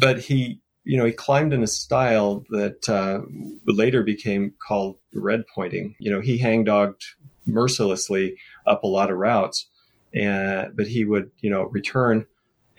but 0.00 0.20
he, 0.20 0.60
you 0.84 0.96
know, 0.96 1.04
he 1.04 1.12
climbed 1.12 1.52
in 1.52 1.62
a 1.62 1.66
style 1.66 2.44
that 2.50 2.88
uh, 2.88 3.20
later 3.66 4.02
became 4.02 4.54
called 4.66 4.96
red 5.12 5.42
pointing. 5.54 5.94
You 5.98 6.12
know, 6.12 6.20
he 6.20 6.38
hangdogged 6.38 7.02
mercilessly 7.44 8.36
up 8.66 8.84
a 8.84 8.88
lot 8.88 9.10
of 9.10 9.18
routes, 9.18 9.66
and 10.14 10.74
but 10.76 10.86
he 10.86 11.04
would, 11.04 11.30
you 11.40 11.50
know, 11.50 11.64
return 11.64 12.26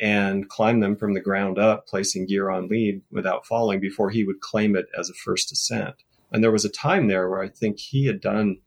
and 0.02 0.48
climb 0.50 0.80
them 0.80 0.96
from 0.96 1.14
the 1.14 1.20
ground 1.20 1.60
up, 1.60 1.88
placing 1.88 2.26
gear 2.26 2.50
on 2.50 2.68
lead 2.68 3.02
without 3.12 3.46
falling 3.46 3.80
before 3.80 4.10
he 4.10 4.24
would 4.24 4.40
claim 4.40 4.76
it 4.76 4.88
as 4.98 5.10
a 5.10 5.14
first 5.14 5.52
ascent. 5.52 5.96
And 6.32 6.44
there 6.44 6.52
was 6.52 6.66
a 6.66 6.70
time 6.70 7.08
there 7.08 7.30
where 7.30 7.42
I 7.42 7.50
think 7.50 7.80
he 7.80 8.06
had 8.06 8.22
done, 8.22 8.58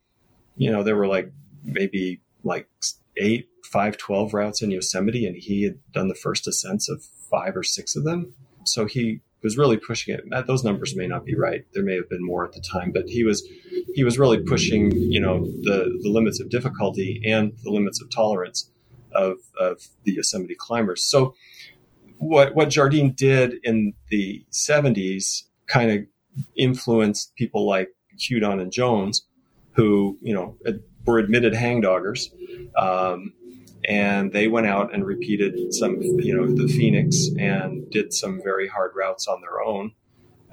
you 0.57 0.71
know, 0.71 0.83
there 0.83 0.97
were 0.97 1.07
like 1.07 1.33
maybe 1.65 2.21
like 2.45 2.69
eight, 3.17 3.49
five, 3.65 3.97
12 3.97 4.35
routes 4.35 4.63
in 4.63 4.71
Yosemite, 4.71 5.27
and 5.27 5.37
he 5.37 5.63
had 5.63 5.79
done 5.93 6.09
the 6.09 6.15
first 6.15 6.47
ascents 6.47 6.89
of 6.89 7.03
five 7.31 7.57
or 7.57 7.63
six 7.63 7.97
of 7.97 8.05
them. 8.05 8.35
So 8.65 8.85
he 8.87 9.21
was 9.43 9.57
really 9.57 9.77
pushing 9.77 10.15
it. 10.15 10.47
Those 10.47 10.65
numbers 10.65 10.95
may 10.97 11.07
not 11.07 11.25
be 11.25 11.35
right. 11.35 11.65
There 11.73 11.83
may 11.83 11.97
have 11.97 12.09
been 12.09 12.25
more 12.25 12.45
at 12.45 12.53
the 12.53 12.61
time, 12.61 12.93
but 12.93 13.09
he 13.09 13.25
was 13.25 13.47
he 13.95 14.05
was 14.05 14.19
really 14.19 14.39
pushing, 14.39 14.93
you 14.93 15.21
know, 15.21 15.45
the 15.45 15.99
the 16.03 16.09
limits 16.09 16.41
of 16.41 16.49
difficulty 16.49 17.21
and 17.25 17.53
the 17.65 17.71
limits 17.71 18.01
of 18.01 18.11
tolerance 18.11 18.71
of 19.15 19.39
of 19.59 19.83
the 20.05 20.13
Yosemite 20.13 20.55
climbers. 20.55 21.05
So 21.05 21.35
what 22.19 22.55
what 22.55 22.71
Jardine 22.71 23.13
did 23.13 23.55
in 23.65 23.95
the 24.09 24.45
70s 24.53 25.43
kind 25.67 25.91
of 25.91 25.99
influenced 26.57 27.35
people 27.35 27.67
like 27.67 27.91
Hudon 28.19 28.61
and 28.61 28.73
Jones, 28.73 29.27
who 29.73 30.19
you 30.23 30.35
know 30.35 30.57
were 31.05 31.19
admitted 31.19 31.53
hangdoggers. 31.53 32.29
Um, 32.77 33.35
and 33.89 34.33
they 34.33 34.47
went 34.47 34.67
out 34.67 34.95
and 34.95 35.05
repeated 35.05 35.75
some, 35.75 36.01
you 36.01 36.37
know, 36.37 36.47
the 36.47 36.73
Phoenix 36.73 37.29
and 37.39 37.91
did 37.91 38.13
some 38.13 38.41
very 38.43 38.69
hard 38.69 38.93
routes 38.95 39.27
on 39.27 39.41
their 39.41 39.61
own. 39.61 39.93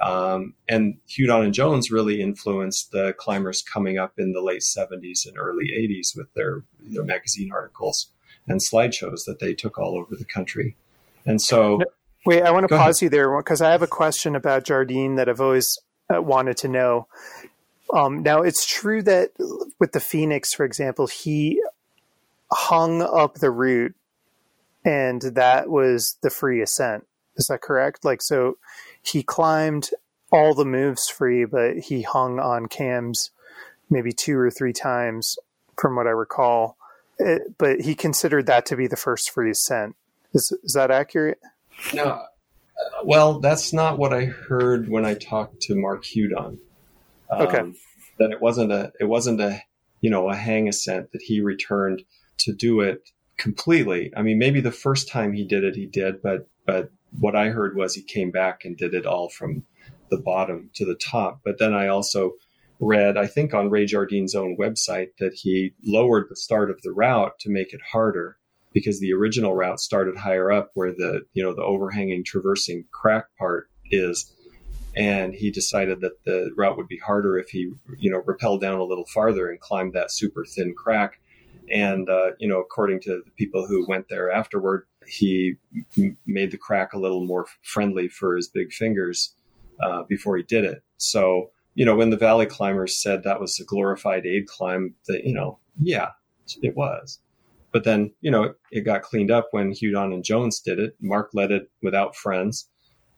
Um, 0.02 0.54
and 0.68 0.98
Hudon 1.08 1.44
and 1.44 1.54
Jones 1.54 1.92
really 1.92 2.22
influenced 2.22 2.92
the 2.92 3.14
climbers 3.18 3.62
coming 3.62 3.98
up 3.98 4.14
in 4.18 4.32
the 4.32 4.42
late 4.42 4.62
70s 4.62 5.28
and 5.28 5.38
early 5.38 5.66
80s 5.66 6.16
with 6.16 6.34
their, 6.34 6.64
their 6.80 7.04
magazine 7.04 7.52
articles 7.54 8.12
and 8.50 8.60
slideshows 8.60 9.26
that 9.26 9.40
they 9.40 9.54
took 9.54 9.80
all 9.80 9.98
over 9.98 10.16
the 10.16 10.26
country. 10.26 10.76
And 11.26 11.42
so, 11.42 11.82
wait, 12.26 12.42
I 12.42 12.52
want 12.52 12.68
to 12.68 12.76
pause 12.76 13.02
ahead. 13.02 13.04
you 13.04 13.10
there 13.10 13.38
because 13.38 13.62
I 13.62 13.72
have 13.72 13.84
a 13.84 13.88
question 13.88 14.36
about 14.36 14.66
Jardine 14.66 15.16
that 15.16 15.30
I've 15.30 15.40
always 15.40 15.78
uh, 16.14 16.22
wanted 16.22 16.58
to 16.58 16.68
know. 16.68 17.08
Um, 17.94 18.24
now, 18.24 18.42
it's 18.42 18.66
true 18.66 19.02
that 19.04 19.32
with 19.80 19.94
the 19.94 20.00
Phoenix, 20.00 20.54
for 20.54 20.66
example, 20.66 21.08
he 21.08 21.62
hung 22.52 23.02
up 23.02 23.36
the 23.36 23.52
route 23.52 23.96
and 24.84 25.22
that 25.22 25.70
was 25.70 26.18
the 26.22 26.30
free 26.30 26.62
ascent. 26.62 27.06
Is 27.36 27.48
that 27.48 27.62
correct? 27.62 28.04
Like, 28.04 28.22
so 28.22 28.58
he 29.02 29.24
climbed 29.24 29.92
all 30.32 30.54
the 30.54 30.66
moves 30.66 31.08
free, 31.08 31.46
but 31.46 31.78
he 31.78 32.02
hung 32.02 32.40
on 32.40 32.68
cams 32.68 33.32
maybe 33.90 34.12
two 34.12 34.38
or 34.38 34.52
three 34.52 34.74
times 34.74 35.36
from 35.80 35.96
what 35.96 36.08
I 36.08 36.12
recall. 36.12 36.78
It, 37.20 37.58
but 37.58 37.82
he 37.82 37.96
considered 37.96 38.46
that 38.48 38.66
to 38.68 38.76
be 38.76 38.88
the 38.88 38.96
first 38.96 39.30
free 39.30 39.52
ascent. 39.52 39.96
Is, 40.34 40.52
is 40.64 40.74
that 40.74 40.92
accurate? 40.92 41.40
No. 41.94 42.04
Uh, 42.04 42.24
well, 43.04 43.40
that's 43.40 43.74
not 43.74 43.98
what 43.98 44.14
I 44.14 44.26
heard 44.26 44.90
when 44.90 45.06
I 45.06 45.16
talked 45.16 45.62
to 45.64 45.76
Mark 45.76 46.04
Hudon. 46.06 46.60
Um, 47.30 47.42
okay. 47.42 47.62
That 48.20 48.32
it 48.32 48.42
wasn't 48.42 48.72
a, 48.72 48.92
it 49.00 49.06
wasn't 49.06 49.42
a, 49.42 49.62
you 50.02 50.10
know, 50.10 50.30
a 50.30 50.36
hang 50.36 50.68
ascent 50.68 51.12
that 51.12 51.22
he 51.22 51.42
returned 51.42 52.04
to 52.40 52.54
do 52.54 52.82
it 52.82 53.10
completely. 53.38 54.12
I 54.16 54.22
mean, 54.22 54.38
maybe 54.38 54.62
the 54.62 54.72
first 54.72 55.10
time 55.10 55.34
he 55.34 55.46
did 55.46 55.64
it, 55.64 55.76
he 55.76 55.86
did, 55.86 56.22
but 56.22 56.48
but 56.66 56.92
what 57.18 57.36
I 57.36 57.50
heard 57.50 57.76
was 57.76 57.96
he 57.96 58.04
came 58.04 58.32
back 58.32 58.64
and 58.64 58.78
did 58.78 58.94
it 58.94 59.06
all 59.06 59.30
from 59.30 59.64
the 60.10 60.18
bottom 60.18 60.70
to 60.76 60.86
the 60.86 60.96
top. 60.96 61.42
But 61.44 61.58
then 61.58 61.74
I 61.74 61.88
also 61.88 62.34
read, 62.80 63.18
I 63.18 63.28
think 63.28 63.54
on 63.54 63.70
Ray 63.70 63.86
Jardine's 63.86 64.36
own 64.36 64.58
website, 64.58 65.10
that 65.20 65.34
he 65.34 65.74
lowered 65.84 66.28
the 66.30 66.36
start 66.36 66.70
of 66.70 66.82
the 66.82 66.92
route 66.92 67.40
to 67.40 67.50
make 67.50 67.74
it 67.74 67.82
harder 67.92 68.38
because 68.74 69.00
the 69.00 69.14
original 69.14 69.54
route 69.54 69.80
started 69.80 70.18
higher 70.18 70.52
up 70.52 70.72
where 70.76 70.92
the 70.92 71.22
you 71.34 71.44
know 71.44 71.54
the 71.54 71.64
overhanging 71.64 72.24
traversing 72.24 72.86
crack 72.92 73.26
part 73.38 73.68
is 73.90 74.32
and 74.96 75.34
he 75.34 75.50
decided 75.50 76.02
that 76.02 76.24
the 76.24 76.52
route 76.56 76.78
would 76.78 76.88
be 76.88 77.00
harder 77.00 77.40
if 77.40 77.50
he 77.50 77.72
you 77.98 78.12
know 78.12 78.22
rappelled 78.22 78.62
down 78.62 78.80
a 78.80 78.84
little 78.84 79.08
farther 79.08 79.50
and 79.50 79.60
climbed 79.60 79.94
that 79.94 80.12
super 80.12 80.46
thin 80.46 80.76
crack 80.76 81.20
and, 81.72 82.10
uh, 82.10 82.32
you 82.40 82.48
know, 82.48 82.60
according 82.60 83.02
to 83.02 83.22
the 83.26 83.32
people 83.38 83.66
who 83.66 83.86
went 83.88 84.10
there 84.10 84.32
afterward, 84.32 84.86
he 85.08 85.56
made 86.26 86.52
the 86.52 86.58
crack 86.58 86.94
a 86.94 87.00
little 87.00 87.26
more 87.26 87.46
friendly 87.64 88.08
for 88.08 88.36
his 88.36 88.48
big 88.48 88.72
fingers 88.72 89.36
uh, 89.82 90.04
before 90.04 90.38
he 90.38 90.44
did 90.44 90.66
it. 90.66 90.84
So, 90.98 91.52
you 91.80 91.86
know, 91.86 91.96
when 91.96 92.10
the 92.10 92.18
valley 92.18 92.46
climbers 92.46 93.02
said 93.02 93.24
that 93.24 93.40
was 93.40 93.58
a 93.58 93.64
glorified 93.64 94.26
aid 94.26 94.48
climb, 94.48 94.96
that, 95.08 95.24
you 95.24 95.34
know, 95.34 95.60
yeah, 95.82 96.10
it 96.62 96.76
was. 96.76 97.22
But 97.72 97.86
then, 97.86 98.12
you 98.20 98.30
know, 98.30 98.54
it 98.70 98.82
got 98.82 99.04
cleaned 99.04 99.32
up 99.32 99.48
when 99.52 99.72
Hudon 99.72 100.14
and 100.14 100.22
Jones 100.22 100.60
did 100.60 100.78
it. 100.78 100.98
Mark 101.00 101.30
led 101.34 101.52
it 101.52 101.72
without 101.82 102.18
friends. 102.18 102.68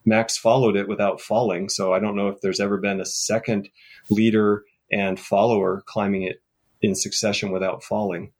Max 0.04 0.38
followed 0.38 0.76
it 0.76 0.86
without 0.86 1.20
falling. 1.20 1.70
So 1.70 1.92
I 1.92 1.98
don't 1.98 2.14
know 2.14 2.28
if 2.28 2.40
there's 2.40 2.60
ever 2.60 2.78
been 2.78 3.00
a 3.00 3.04
second 3.04 3.68
leader 4.10 4.62
and 4.92 5.18
follower 5.18 5.82
climbing 5.86 6.22
it 6.22 6.40
in 6.80 6.94
succession 6.94 7.50
without 7.50 7.82
falling. 7.82 8.30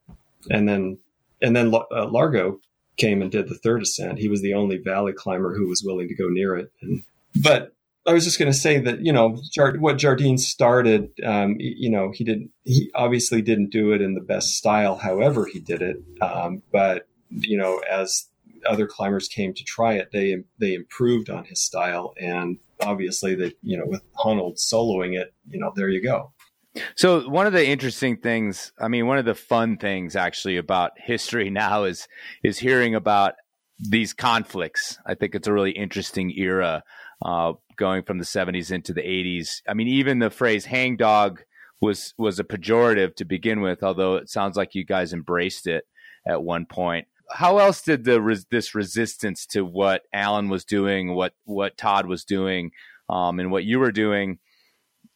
And 0.48 0.68
then, 0.68 0.98
and 1.40 1.56
then 1.56 1.74
uh, 1.74 2.06
Largo 2.06 2.60
came 2.96 3.22
and 3.22 3.30
did 3.32 3.48
the 3.48 3.58
third 3.58 3.82
ascent. 3.82 4.20
He 4.20 4.28
was 4.28 4.40
the 4.40 4.54
only 4.54 4.76
valley 4.76 5.14
climber 5.14 5.56
who 5.56 5.66
was 5.66 5.82
willing 5.84 6.06
to 6.06 6.14
go 6.14 6.28
near 6.28 6.54
it. 6.54 6.70
And, 6.80 7.02
but 7.34 7.74
I 8.06 8.12
was 8.12 8.24
just 8.24 8.38
going 8.38 8.50
to 8.50 8.58
say 8.58 8.78
that 8.80 9.04
you 9.04 9.12
know 9.12 9.40
Jard- 9.52 9.80
what 9.80 9.98
Jardine 9.98 10.38
started. 10.38 11.10
Um, 11.24 11.56
you 11.58 11.90
know, 11.90 12.12
he 12.12 12.24
didn't. 12.24 12.50
He 12.64 12.90
obviously 12.94 13.42
didn't 13.42 13.70
do 13.70 13.92
it 13.92 14.00
in 14.00 14.14
the 14.14 14.20
best 14.20 14.56
style. 14.56 14.96
However, 14.96 15.46
he 15.46 15.60
did 15.60 15.82
it. 15.82 15.96
Um, 16.20 16.62
but 16.72 17.06
you 17.30 17.56
know, 17.56 17.78
as 17.90 18.28
other 18.68 18.86
climbers 18.86 19.28
came 19.28 19.54
to 19.54 19.64
try 19.64 19.94
it, 19.94 20.10
they 20.12 20.36
they 20.58 20.74
improved 20.74 21.30
on 21.30 21.44
his 21.44 21.60
style, 21.60 22.14
and 22.20 22.58
obviously, 22.80 23.34
that 23.36 23.54
you 23.62 23.76
know, 23.76 23.86
with 23.86 24.02
Honnold 24.14 24.58
soloing 24.58 25.18
it, 25.18 25.32
you 25.48 25.60
know, 25.60 25.72
there 25.74 25.88
you 25.88 26.02
go. 26.02 26.32
So 26.96 27.28
one 27.28 27.46
of 27.46 27.52
the 27.52 27.66
interesting 27.66 28.16
things, 28.16 28.72
I 28.78 28.88
mean, 28.88 29.06
one 29.06 29.18
of 29.18 29.26
the 29.26 29.34
fun 29.34 29.76
things 29.76 30.16
actually 30.16 30.56
about 30.56 30.92
history 30.96 31.50
now 31.50 31.84
is 31.84 32.08
is 32.42 32.58
hearing 32.58 32.94
about 32.94 33.34
these 33.82 34.12
conflicts. 34.12 34.98
I 35.06 35.14
think 35.14 35.34
it's 35.34 35.48
a 35.48 35.52
really 35.52 35.72
interesting 35.72 36.30
era 36.30 36.82
uh, 37.24 37.52
going 37.76 38.02
from 38.02 38.18
the 38.18 38.24
70s 38.24 38.70
into 38.70 38.92
the 38.92 39.02
80s. 39.02 39.60
I 39.68 39.74
mean, 39.74 39.88
even 39.88 40.18
the 40.18 40.30
phrase 40.30 40.64
"hangdog" 40.64 41.42
was 41.80 42.14
was 42.16 42.38
a 42.38 42.44
pejorative 42.44 43.14
to 43.16 43.24
begin 43.24 43.60
with, 43.60 43.82
although 43.82 44.16
it 44.16 44.30
sounds 44.30 44.56
like 44.56 44.74
you 44.74 44.84
guys 44.84 45.12
embraced 45.12 45.66
it 45.66 45.84
at 46.26 46.42
one 46.42 46.66
point. 46.66 47.06
How 47.30 47.58
else 47.58 47.82
did 47.82 48.04
the 48.04 48.20
res- 48.20 48.46
this 48.50 48.74
resistance 48.74 49.46
to 49.46 49.64
what 49.64 50.02
Alan 50.12 50.48
was 50.48 50.64
doing, 50.64 51.14
what 51.14 51.34
what 51.44 51.76
Todd 51.76 52.06
was 52.06 52.24
doing, 52.24 52.70
um, 53.08 53.40
and 53.40 53.50
what 53.50 53.64
you 53.64 53.78
were 53.78 53.92
doing? 53.92 54.38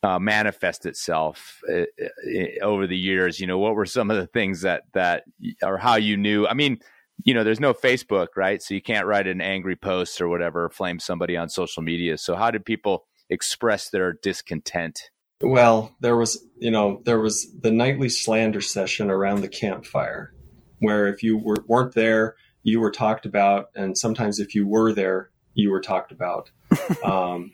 uh, 0.03 0.19
manifest 0.19 0.87
itself 0.87 1.61
uh, 1.69 1.83
uh, 1.83 2.63
over 2.63 2.87
the 2.87 2.97
years? 2.97 3.41
You 3.41 3.47
know, 3.47 3.59
what 3.59 3.75
were 3.75 3.87
some 3.87 4.11
of 4.11 4.17
the 4.17 4.27
things 4.27 4.63
that 4.63 4.83
that 4.95 5.25
or 5.63 5.79
how 5.79 5.97
you 5.97 6.17
knew? 6.17 6.47
I 6.47 6.55
mean, 6.55 6.79
you 7.25 7.35
know, 7.35 7.45
there's 7.45 7.61
no 7.61 7.75
Facebook, 7.75 8.29
right? 8.37 8.63
So 8.63 8.75
you 8.75 8.83
can't 8.83 9.07
write 9.07 9.27
an 9.27 9.41
angry 9.41 9.77
post 9.77 10.21
or 10.21 10.29
whatever, 10.29 10.69
flame 10.69 10.99
somebody 10.99 11.37
on 11.37 11.49
social 11.49 11.83
media. 11.83 12.19
So 12.19 12.37
how 12.37 12.51
did 12.51 12.65
people 12.65 13.05
express 13.31 13.91
their 13.91 14.13
discontent? 14.13 15.11
Well, 15.41 15.95
there 16.01 16.17
was, 16.17 16.45
you 16.59 16.71
know, 16.71 17.03
there 17.05 17.21
was 17.21 17.47
the 17.61 17.71
nightly 17.71 18.09
slander 18.09 18.61
session 18.61 19.11
around 19.11 19.41
the 19.41 19.49
campfire, 19.49 20.33
where 20.79 21.09
if 21.09 21.23
you 21.23 21.37
were, 21.37 21.65
weren't 21.67 21.95
there, 21.95 22.37
you 22.63 22.81
were 22.81 22.91
talked 22.91 23.27
about, 23.27 23.67
and 23.75 23.97
sometimes 23.97 24.39
if 24.39 24.55
you 24.55 24.67
were 24.67 24.93
there, 24.93 25.31
you 25.55 25.71
were 25.71 25.81
talked 25.81 26.11
about. 26.11 26.51
um, 27.05 27.53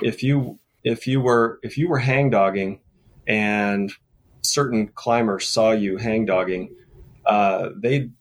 if 0.00 0.22
you 0.22 0.58
if 0.84 1.06
you 1.06 1.20
were 1.20 1.58
if 1.62 1.76
you 1.76 1.88
were 1.88 2.00
hangdogging 2.00 2.80
and 3.26 3.92
certain 4.42 4.88
climbers 4.88 5.48
saw 5.48 5.72
you 5.72 5.96
hangdogging, 5.96 6.68
uh, 7.26 7.70
they'd 7.76 8.12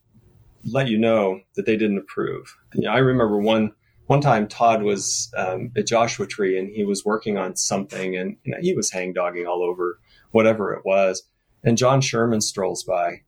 let 0.71 0.87
you 0.87 0.97
know 0.97 1.41
that 1.55 1.65
they 1.65 1.77
didn't 1.77 1.97
approve. 1.97 2.55
You 2.73 2.81
know, 2.81 2.91
I 2.91 2.99
remember 2.99 3.39
one 3.39 3.73
one 4.07 4.21
time 4.21 4.47
Todd 4.47 4.83
was 4.83 5.31
um, 5.35 5.71
at 5.75 5.85
Joshua 5.85 6.27
Tree 6.27 6.57
and 6.57 6.69
he 6.69 6.85
was 6.85 7.03
working 7.03 7.37
on 7.37 7.55
something 7.55 8.15
and 8.15 8.37
you 8.43 8.53
know, 8.53 8.57
he 8.61 8.73
was 8.73 8.89
hangdogging 8.89 9.47
all 9.47 9.61
over 9.61 9.99
whatever 10.31 10.73
it 10.73 10.85
was. 10.85 11.23
And 11.63 11.77
John 11.77 11.99
Sherman 11.99 12.41
strolls 12.41 12.83
by 12.83 13.21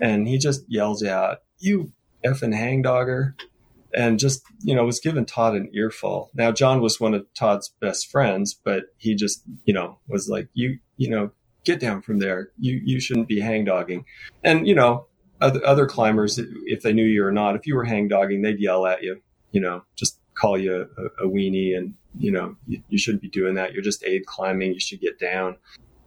and 0.00 0.28
he 0.28 0.38
just 0.38 0.64
yells 0.68 1.02
out, 1.02 1.38
"You 1.58 1.92
effing 2.24 2.54
hangdogger!" 2.54 3.34
and 3.94 4.18
just 4.18 4.42
you 4.60 4.74
know 4.74 4.84
was 4.84 5.00
giving 5.00 5.24
Todd 5.24 5.54
an 5.54 5.70
earful. 5.72 6.30
Now 6.34 6.52
John 6.52 6.80
was 6.80 7.00
one 7.00 7.14
of 7.14 7.26
Todd's 7.34 7.72
best 7.80 8.10
friends, 8.10 8.54
but 8.54 8.84
he 8.98 9.14
just 9.14 9.42
you 9.64 9.74
know 9.74 9.98
was 10.08 10.28
like 10.28 10.48
you 10.54 10.78
you 10.96 11.08
know 11.10 11.30
get 11.64 11.80
down 11.80 12.02
from 12.02 12.18
there. 12.18 12.50
You 12.58 12.80
you 12.84 13.00
shouldn't 13.00 13.28
be 13.28 13.40
hangdogging. 13.40 14.04
And 14.44 14.66
you 14.66 14.74
know 14.74 15.06
other 15.40 15.64
other 15.64 15.86
climbers, 15.86 16.38
if 16.66 16.82
they 16.82 16.92
knew 16.92 17.04
you 17.04 17.24
or 17.24 17.32
not, 17.32 17.56
if 17.56 17.66
you 17.66 17.74
were 17.76 17.86
hangdogging, 17.86 18.42
they'd 18.42 18.60
yell 18.60 18.86
at 18.86 19.02
you. 19.02 19.20
You 19.52 19.60
know, 19.60 19.82
just 19.96 20.20
call 20.34 20.58
you 20.58 20.88
a, 20.96 21.24
a 21.24 21.28
weenie 21.28 21.76
and 21.76 21.94
you 22.18 22.30
know 22.30 22.56
you, 22.66 22.82
you 22.88 22.98
shouldn't 22.98 23.22
be 23.22 23.28
doing 23.28 23.54
that. 23.54 23.72
You're 23.72 23.82
just 23.82 24.04
aid 24.04 24.26
climbing. 24.26 24.72
You 24.72 24.80
should 24.80 25.00
get 25.00 25.18
down. 25.18 25.56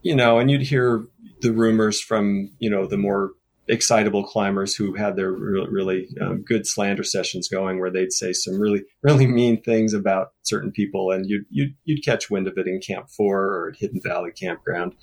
You 0.02 0.16
know, 0.16 0.40
and 0.40 0.50
you'd 0.50 0.64
hear 0.64 1.06
the 1.42 1.54
rumors 1.54 2.02
from 2.02 2.52
you 2.60 2.70
know 2.70 2.86
the 2.86 2.98
more 2.98 3.32
excitable 3.68 4.24
climbers 4.24 4.76
who 4.76 4.94
had 4.96 5.16
their 5.16 5.32
really, 5.32 5.70
really 5.70 6.08
um, 6.20 6.42
good 6.42 6.68
slander 6.68 7.04
sessions 7.04 7.48
going 7.48 7.80
where 7.80 7.92
they'd 7.92 8.12
say 8.12 8.34
some 8.34 8.60
really 8.60 8.84
really 9.02 9.28
mean 9.28 9.62
things 9.62 9.94
about 9.94 10.34
certain 10.42 10.72
people 10.72 11.12
and 11.12 11.30
you'd, 11.30 11.46
you'd, 11.50 11.76
you'd 11.86 12.04
catch 12.04 12.30
wind 12.30 12.48
of 12.48 12.58
it 12.58 12.68
in 12.68 12.82
camp 12.82 13.08
four 13.10 13.46
or 13.46 13.70
at 13.70 13.78
hidden 13.78 14.02
valley 14.04 14.32
campground 14.32 14.94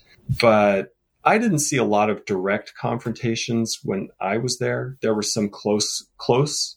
but 0.41 0.95
i 1.25 1.39
didn't 1.39 1.61
see 1.61 1.77
a 1.77 1.85
lot 1.85 2.11
of 2.11 2.25
direct 2.25 2.75
confrontations 2.81 3.81
when 3.83 4.09
i 4.21 4.37
was 4.37 4.59
there. 4.59 4.97
There 5.03 5.15
were 5.15 5.23
some 5.23 5.49
close 5.49 6.07
close 6.17 6.77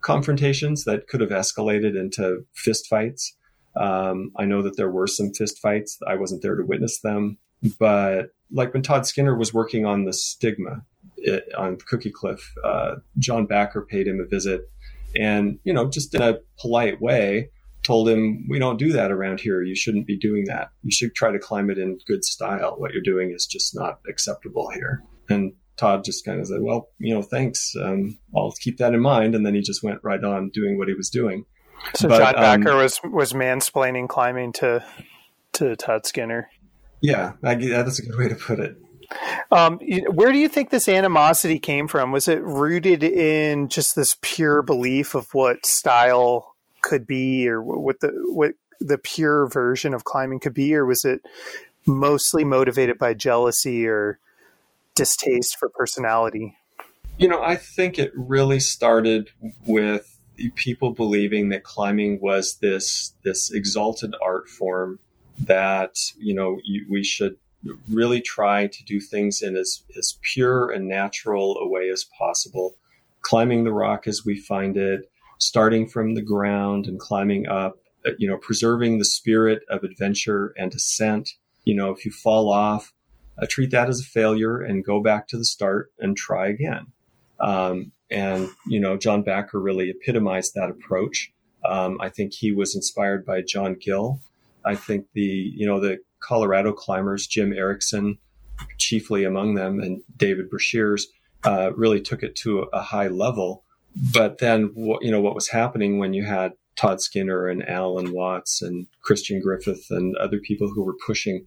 confrontations 0.00 0.84
that 0.84 1.06
could 1.08 1.20
have 1.20 1.30
escalated 1.30 1.98
into 1.98 2.44
fist 2.54 2.86
fights. 2.88 3.36
Um, 3.74 4.32
i 4.36 4.44
know 4.44 4.62
that 4.62 4.76
there 4.76 4.90
were 4.90 5.06
some 5.06 5.32
fist 5.32 5.58
fights. 5.58 5.98
I 6.06 6.16
wasn't 6.16 6.42
there 6.42 6.56
to 6.56 6.64
witness 6.64 7.00
them. 7.00 7.38
But 7.78 8.30
like 8.50 8.74
when 8.74 8.82
todd 8.82 9.06
skinner 9.06 9.36
was 9.36 9.54
working 9.54 9.86
on 9.86 10.04
the 10.04 10.12
stigma 10.12 10.82
on 11.56 11.78
Cookie 11.86 12.10
Cliff, 12.10 12.52
uh, 12.64 12.96
John 13.18 13.46
Bachar 13.46 13.86
paid 13.86 14.06
him 14.08 14.20
a 14.20 14.24
visit, 14.24 14.68
and 15.16 15.58
you 15.64 15.72
know, 15.72 15.88
just 15.88 16.14
in 16.14 16.22
a 16.22 16.38
polite 16.60 17.00
way, 17.00 17.50
told 17.82 18.08
him, 18.08 18.46
"We 18.48 18.58
don't 18.58 18.78
do 18.78 18.92
that 18.92 19.10
around 19.10 19.40
here. 19.40 19.62
You 19.62 19.74
shouldn't 19.74 20.06
be 20.06 20.16
doing 20.16 20.44
that. 20.46 20.70
You 20.82 20.90
should 20.90 21.14
try 21.14 21.32
to 21.32 21.38
climb 21.38 21.70
it 21.70 21.78
in 21.78 21.98
good 22.06 22.24
style. 22.24 22.74
What 22.78 22.92
you're 22.92 23.02
doing 23.02 23.30
is 23.30 23.46
just 23.46 23.74
not 23.74 24.00
acceptable 24.08 24.70
here." 24.70 25.02
And 25.28 25.52
Todd 25.76 26.04
just 26.04 26.24
kind 26.24 26.40
of 26.40 26.46
said, 26.46 26.60
"Well, 26.60 26.88
you 26.98 27.14
know, 27.14 27.22
thanks. 27.22 27.74
Um, 27.80 28.18
I'll 28.36 28.52
keep 28.60 28.78
that 28.78 28.94
in 28.94 29.00
mind." 29.00 29.34
And 29.34 29.44
then 29.44 29.54
he 29.54 29.60
just 29.60 29.82
went 29.82 30.00
right 30.02 30.22
on 30.22 30.50
doing 30.50 30.78
what 30.78 30.88
he 30.88 30.94
was 30.94 31.10
doing. 31.10 31.44
So 31.96 32.08
but, 32.08 32.18
John 32.18 32.34
Bachar 32.62 32.72
um, 32.72 32.78
was 32.78 33.00
was 33.04 33.32
mansplaining 33.32 34.08
climbing 34.08 34.52
to 34.54 34.84
to 35.54 35.76
Todd 35.76 36.06
Skinner. 36.06 36.48
Yeah, 37.00 37.32
I, 37.42 37.56
that's 37.56 37.98
a 37.98 38.06
good 38.06 38.16
way 38.16 38.28
to 38.28 38.36
put 38.36 38.60
it. 38.60 38.76
Um, 39.50 39.80
where 40.12 40.32
do 40.32 40.38
you 40.38 40.48
think 40.48 40.70
this 40.70 40.88
animosity 40.88 41.58
came 41.58 41.88
from? 41.88 42.12
Was 42.12 42.28
it 42.28 42.42
rooted 42.42 43.02
in 43.02 43.68
just 43.68 43.94
this 43.94 44.16
pure 44.22 44.62
belief 44.62 45.14
of 45.14 45.26
what 45.32 45.66
style 45.66 46.51
could 46.92 47.06
be, 47.06 47.48
or 47.48 47.62
what 47.62 48.00
the 48.00 48.12
what 48.26 48.52
the 48.80 48.98
pure 48.98 49.46
version 49.46 49.94
of 49.94 50.04
climbing 50.04 50.40
could 50.40 50.52
be, 50.52 50.74
or 50.74 50.84
was 50.84 51.04
it 51.04 51.22
mostly 51.86 52.44
motivated 52.44 52.98
by 52.98 53.14
jealousy 53.14 53.86
or 53.86 54.18
distaste 54.94 55.56
for 55.58 55.70
personality? 55.70 56.54
You 57.16 57.28
know, 57.28 57.42
I 57.42 57.56
think 57.56 57.98
it 57.98 58.12
really 58.14 58.60
started 58.60 59.30
with 59.66 60.18
people 60.54 60.92
believing 60.92 61.48
that 61.48 61.64
climbing 61.64 62.20
was 62.20 62.58
this 62.60 63.14
this 63.24 63.50
exalted 63.50 64.14
art 64.22 64.48
form 64.48 64.98
that 65.38 65.94
you 66.18 66.34
know 66.34 66.58
you, 66.62 66.84
we 66.90 67.02
should 67.02 67.36
really 67.88 68.20
try 68.20 68.66
to 68.66 68.84
do 68.84 69.00
things 69.00 69.40
in 69.40 69.56
as, 69.56 69.84
as 69.96 70.18
pure 70.20 70.70
and 70.70 70.88
natural 70.88 71.56
a 71.58 71.68
way 71.68 71.88
as 71.90 72.04
possible, 72.18 72.74
climbing 73.20 73.64
the 73.64 73.72
rock 73.72 74.08
as 74.08 74.24
we 74.24 74.36
find 74.36 74.76
it, 74.76 75.08
starting 75.42 75.88
from 75.88 76.14
the 76.14 76.22
ground 76.22 76.86
and 76.86 76.98
climbing 76.98 77.46
up, 77.48 77.76
uh, 78.06 78.10
you 78.18 78.28
know, 78.28 78.36
preserving 78.36 78.98
the 78.98 79.04
spirit 79.04 79.62
of 79.68 79.82
adventure 79.82 80.54
and 80.56 80.72
ascent. 80.74 81.30
You 81.64 81.74
know, 81.74 81.90
if 81.90 82.04
you 82.04 82.12
fall 82.12 82.50
off, 82.50 82.92
uh, 83.40 83.46
treat 83.48 83.70
that 83.70 83.88
as 83.88 84.00
a 84.00 84.04
failure 84.04 84.60
and 84.60 84.84
go 84.84 85.02
back 85.02 85.28
to 85.28 85.38
the 85.38 85.44
start 85.44 85.92
and 85.98 86.16
try 86.16 86.48
again. 86.48 86.86
Um, 87.40 87.92
and, 88.10 88.48
you 88.66 88.78
know, 88.78 88.96
John 88.96 89.24
Bachar 89.24 89.62
really 89.62 89.90
epitomized 89.90 90.54
that 90.54 90.70
approach. 90.70 91.32
Um, 91.64 91.98
I 92.00 92.08
think 92.08 92.34
he 92.34 92.52
was 92.52 92.74
inspired 92.74 93.24
by 93.24 93.42
John 93.42 93.76
Gill. 93.80 94.20
I 94.64 94.74
think 94.74 95.06
the, 95.14 95.22
you 95.22 95.66
know, 95.66 95.80
the 95.80 95.98
Colorado 96.20 96.72
climbers, 96.72 97.26
Jim 97.26 97.52
Erickson, 97.52 98.18
chiefly 98.78 99.24
among 99.24 99.54
them, 99.54 99.80
and 99.80 100.02
David 100.16 100.50
Breashears, 100.50 101.04
uh, 101.44 101.72
really 101.74 102.00
took 102.00 102.22
it 102.22 102.36
to 102.36 102.60
a, 102.72 102.80
high 102.80 103.08
level. 103.08 103.64
But 103.94 104.38
then, 104.38 104.72
you 104.76 105.10
know, 105.10 105.20
what 105.20 105.34
was 105.34 105.48
happening 105.48 105.98
when 105.98 106.14
you 106.14 106.24
had 106.24 106.52
Todd 106.76 107.00
Skinner 107.00 107.46
and 107.48 107.68
Alan 107.68 108.12
Watts 108.12 108.62
and 108.62 108.86
Christian 109.02 109.40
Griffith 109.40 109.86
and 109.90 110.16
other 110.16 110.38
people 110.38 110.68
who 110.68 110.82
were 110.84 110.96
pushing 111.06 111.46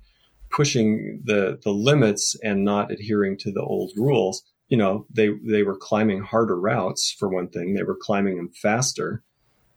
pushing 0.51 1.21
the 1.25 1.59
the 1.63 1.71
limits 1.71 2.35
and 2.43 2.63
not 2.63 2.91
adhering 2.91 3.37
to 3.37 3.51
the 3.51 3.61
old 3.61 3.91
rules. 3.97 4.43
You 4.69 4.77
know, 4.77 5.05
they 5.13 5.29
they 5.43 5.63
were 5.63 5.77
climbing 5.77 6.21
harder 6.21 6.59
routes 6.59 7.15
for 7.17 7.27
one 7.27 7.49
thing. 7.49 7.73
They 7.73 7.83
were 7.83 7.97
climbing 7.99 8.37
them 8.37 8.49
faster. 8.49 9.23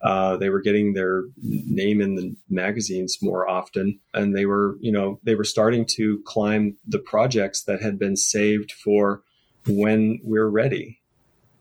Uh, 0.01 0.37
they 0.37 0.49
were 0.49 0.61
getting 0.61 0.93
their 0.93 1.25
name 1.43 2.01
in 2.01 2.15
the 2.15 2.37
magazines 2.49 3.19
more 3.21 3.49
often, 3.49 3.99
and 4.15 4.37
they 4.37 4.47
were, 4.47 4.77
you 4.81 4.93
know, 4.93 5.19
they 5.25 5.35
were 5.35 5.43
starting 5.43 5.85
to 5.97 6.23
climb 6.25 6.77
the 6.87 7.01
projects 7.01 7.65
that 7.65 7.83
had 7.83 7.99
been 7.99 8.15
saved 8.15 8.71
for 8.71 9.23
when 9.67 10.21
we're 10.23 10.49
ready. 10.49 10.98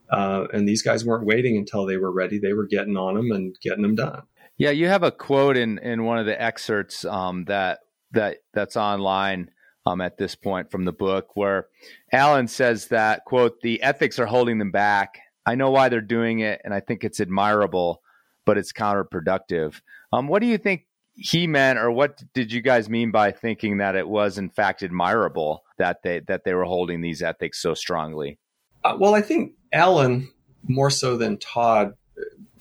Uh, 0.10 0.48
and 0.54 0.67
these 0.67 0.82
guys 0.82 1.06
weren't 1.06 1.26
waiting 1.26 1.58
until 1.58 1.86
they 1.86 1.98
were 1.98 2.12
ready; 2.12 2.39
they 2.39 2.54
were 2.54 2.67
getting 2.67 2.98
on 2.98 3.15
them 3.15 3.32
and 3.32 3.56
getting 3.62 3.82
them 3.82 3.96
done. 3.96 4.24
Yeah, 4.58 4.72
you 4.72 4.88
have 4.88 5.04
a 5.04 5.12
quote 5.12 5.58
in 5.58 5.78
in 5.80 6.04
one 6.04 6.17
of 6.17 6.26
the 6.26 6.41
excerpts 6.41 7.06
um, 7.06 7.46
that 7.46 7.80
that 8.12 8.38
that's 8.54 8.78
online. 8.78 9.52
Um, 9.86 10.02
at 10.02 10.17
this 10.17 10.36
point 10.36 10.70
from 10.70 10.84
the 10.84 10.91
book 10.91 11.38
where 11.38 11.67
Alan 12.12 12.50
says 12.50 12.88
that 12.88 13.24
quote 13.24 13.62
the 13.62 13.82
ethics 13.82 14.20
are 14.20 14.26
holding 14.26 14.58
them 14.58 14.70
back. 14.70 15.22
I 15.46 15.56
know 15.56 15.72
why 15.72 15.88
they're 15.88 16.02
doing 16.02 16.39
it, 16.39 16.60
and 16.65 16.74
I 16.74 16.82
think 16.82 17.06
it's 17.06 17.22
admirable 17.22 18.02
but 18.48 18.58
it's 18.58 18.72
counterproductive. 18.72 19.82
Um, 20.12 20.28
what 20.28 20.39
do 20.39 20.48
you 20.48 20.58
think 20.58 20.88
he 21.15 21.46
meant, 21.46 21.78
or 21.78 21.91
what 21.91 22.24
did 22.34 22.52
you 22.52 22.62
guys 22.62 22.89
mean 22.89 23.12
by 23.12 23.32
thinking 23.32 23.78
that 23.80 23.96
it 23.96 24.08
was 24.08 24.38
in 24.39 24.50
fact 24.50 24.82
admirable 24.82 25.63
that 25.78 26.02
they 26.02 26.22
that 26.28 26.46
they 26.46 26.54
were 26.54 26.63
holding 26.63 27.02
these 27.02 27.22
ethics 27.22 27.62
so 27.62 27.76
strongly? 27.76 28.39
Uh, 28.88 28.95
well, 28.97 29.15
I 29.15 29.21
think 29.21 29.54
Alan 29.73 30.32
more 30.63 30.89
so 30.89 31.17
than 31.17 31.38
Todd 31.38 31.93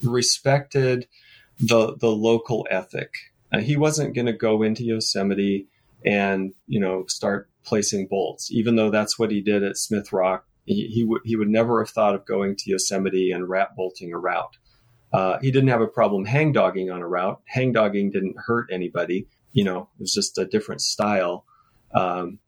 respected 0.03 1.07
the 1.61 1.97
the 1.97 2.11
local 2.11 2.67
ethic. 2.69 3.15
Uh, 3.53 3.61
he 3.61 3.77
wasn't 3.77 4.15
going 4.15 4.27
to 4.27 4.33
go 4.33 4.63
into 4.63 4.85
Yosemite 4.85 5.69
and 6.05 6.53
you 6.67 6.81
know 6.81 7.05
start 7.07 7.49
placing 7.65 8.09
bolts, 8.09 8.51
even 8.51 8.75
though 8.75 8.91
that's 8.91 9.19
what 9.19 9.31
he 9.31 9.41
did 9.41 9.63
at 9.63 9.77
Smith 9.77 10.13
Rock. 10.13 10.45
He, 10.65 10.89
he 10.89 11.05
would 11.05 11.23
he 11.25 11.37
would 11.37 11.49
never 11.49 11.81
have 11.81 11.91
thought 11.91 12.17
of 12.17 12.27
going 12.27 12.57
to 12.57 12.71
Yosemite 12.71 13.31
and 13.31 13.49
rat 13.49 13.77
bolting 13.77 14.13
a 14.13 14.19
route. 14.19 14.57
Uh, 15.13 15.39
he 15.41 15.53
didn't 15.53 15.69
have 15.69 15.81
a 15.81 15.87
problem 15.87 16.25
hang 16.25 16.51
dogging 16.51 16.91
on 16.91 17.03
a 17.03 17.09
route. 17.09 17.41
Hang 17.45 17.73
dogging 17.73 18.11
didn't 18.11 18.37
hurt 18.37 18.69
anybody. 18.73 19.29
You 19.53 19.63
know, 19.63 19.89
it 19.99 20.01
was 20.01 20.13
just 20.13 20.39
a 20.39 20.45
different 20.45 20.81
style. 20.81 21.45
Um, 21.95 22.41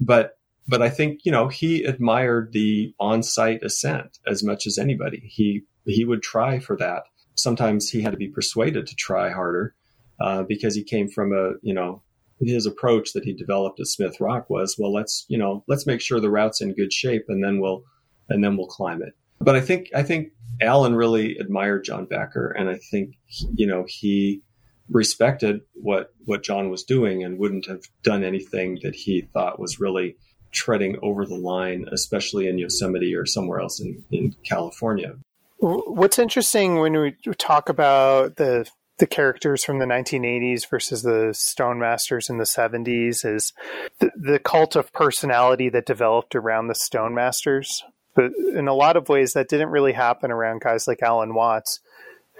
but 0.00 0.36
but 0.68 0.82
I 0.82 0.90
think 0.90 1.20
you 1.24 1.32
know 1.32 1.48
he 1.48 1.84
admired 1.84 2.52
the 2.52 2.94
on-site 2.98 3.62
ascent 3.62 4.18
as 4.26 4.42
much 4.42 4.66
as 4.66 4.78
anybody. 4.78 5.22
He 5.26 5.62
he 5.86 6.04
would 6.04 6.22
try 6.22 6.58
for 6.58 6.76
that. 6.76 7.04
Sometimes 7.34 7.88
he 7.88 8.02
had 8.02 8.12
to 8.12 8.18
be 8.18 8.28
persuaded 8.28 8.86
to 8.86 8.94
try 8.94 9.30
harder 9.30 9.74
uh, 10.20 10.42
because 10.42 10.74
he 10.74 10.84
came 10.84 11.08
from 11.08 11.32
a 11.32 11.52
you 11.62 11.74
know 11.74 12.02
his 12.40 12.66
approach 12.66 13.12
that 13.12 13.24
he 13.24 13.34
developed 13.34 13.80
at 13.80 13.86
Smith 13.86 14.20
Rock 14.20 14.48
was 14.48 14.76
well 14.78 14.92
let's 14.92 15.26
you 15.28 15.38
know 15.38 15.64
let's 15.68 15.86
make 15.86 16.00
sure 16.00 16.20
the 16.20 16.30
route's 16.30 16.60
in 16.60 16.74
good 16.74 16.92
shape 16.92 17.24
and 17.28 17.44
then 17.44 17.60
we'll 17.60 17.84
and 18.28 18.42
then 18.42 18.56
we'll 18.56 18.66
climb 18.66 19.02
it. 19.02 19.14
But 19.40 19.56
I 19.56 19.60
think 19.60 19.88
I 19.94 20.02
think 20.02 20.32
Alan 20.60 20.94
really 20.94 21.36
admired 21.38 21.84
John 21.84 22.06
Bachar, 22.06 22.52
and 22.56 22.68
I 22.68 22.78
think 22.90 23.16
you 23.54 23.66
know 23.66 23.84
he 23.88 24.42
respected 24.90 25.60
what 25.74 26.12
what 26.24 26.42
John 26.42 26.70
was 26.70 26.84
doing 26.84 27.24
and 27.24 27.38
wouldn't 27.38 27.66
have 27.66 27.82
done 28.02 28.24
anything 28.24 28.78
that 28.82 28.94
he 28.94 29.22
thought 29.32 29.60
was 29.60 29.80
really 29.80 30.16
treading 30.52 30.96
over 31.02 31.24
the 31.24 31.36
line, 31.36 31.86
especially 31.92 32.48
in 32.48 32.58
Yosemite 32.58 33.14
or 33.14 33.26
somewhere 33.26 33.60
else 33.60 33.80
in, 33.80 34.04
in 34.10 34.34
California. 34.44 35.14
What's 35.58 36.18
interesting 36.18 36.76
when 36.76 36.98
we 36.98 37.12
talk 37.36 37.68
about 37.68 38.36
the 38.36 38.68
the 39.00 39.06
characters 39.06 39.64
from 39.64 39.78
the 39.78 39.86
1980s 39.86 40.68
versus 40.68 41.02
the 41.02 41.32
Stone 41.32 41.80
Masters 41.80 42.28
in 42.28 42.36
the 42.36 42.44
70s 42.44 43.24
is 43.24 43.52
the, 43.98 44.10
the 44.14 44.38
cult 44.38 44.76
of 44.76 44.92
personality 44.92 45.70
that 45.70 45.86
developed 45.86 46.36
around 46.36 46.68
the 46.68 46.74
Stone 46.74 47.14
Masters. 47.14 47.82
But 48.14 48.32
in 48.54 48.68
a 48.68 48.74
lot 48.74 48.96
of 48.96 49.08
ways, 49.08 49.32
that 49.32 49.48
didn't 49.48 49.70
really 49.70 49.94
happen 49.94 50.30
around 50.30 50.60
guys 50.60 50.86
like 50.86 51.02
Alan 51.02 51.34
Watts, 51.34 51.80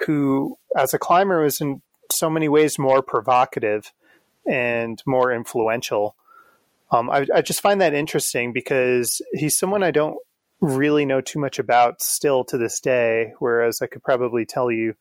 who, 0.06 0.58
as 0.76 0.92
a 0.92 0.98
climber, 0.98 1.42
was 1.42 1.60
in 1.60 1.80
so 2.12 2.28
many 2.28 2.48
ways 2.48 2.78
more 2.78 3.02
provocative 3.02 3.92
and 4.46 5.02
more 5.06 5.32
influential. 5.32 6.14
Um, 6.90 7.10
I, 7.10 7.26
I 7.34 7.42
just 7.42 7.60
find 7.60 7.80
that 7.80 7.94
interesting 7.94 8.52
because 8.52 9.22
he's 9.32 9.58
someone 9.58 9.82
I 9.82 9.90
don't 9.90 10.16
really 10.60 11.04
know 11.04 11.20
too 11.20 11.38
much 11.38 11.58
about 11.58 12.02
still 12.02 12.44
to 12.44 12.58
this 12.58 12.80
day. 12.80 13.32
Whereas 13.38 13.80
I 13.80 13.86
could 13.86 14.02
probably 14.02 14.44
tell 14.44 14.70
you, 14.70 14.94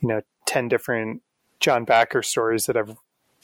you 0.00 0.08
know, 0.08 0.22
10 0.46 0.68
different 0.68 1.22
John 1.60 1.84
Bachar 1.84 2.24
stories 2.24 2.66
that 2.66 2.76
I've 2.76 2.96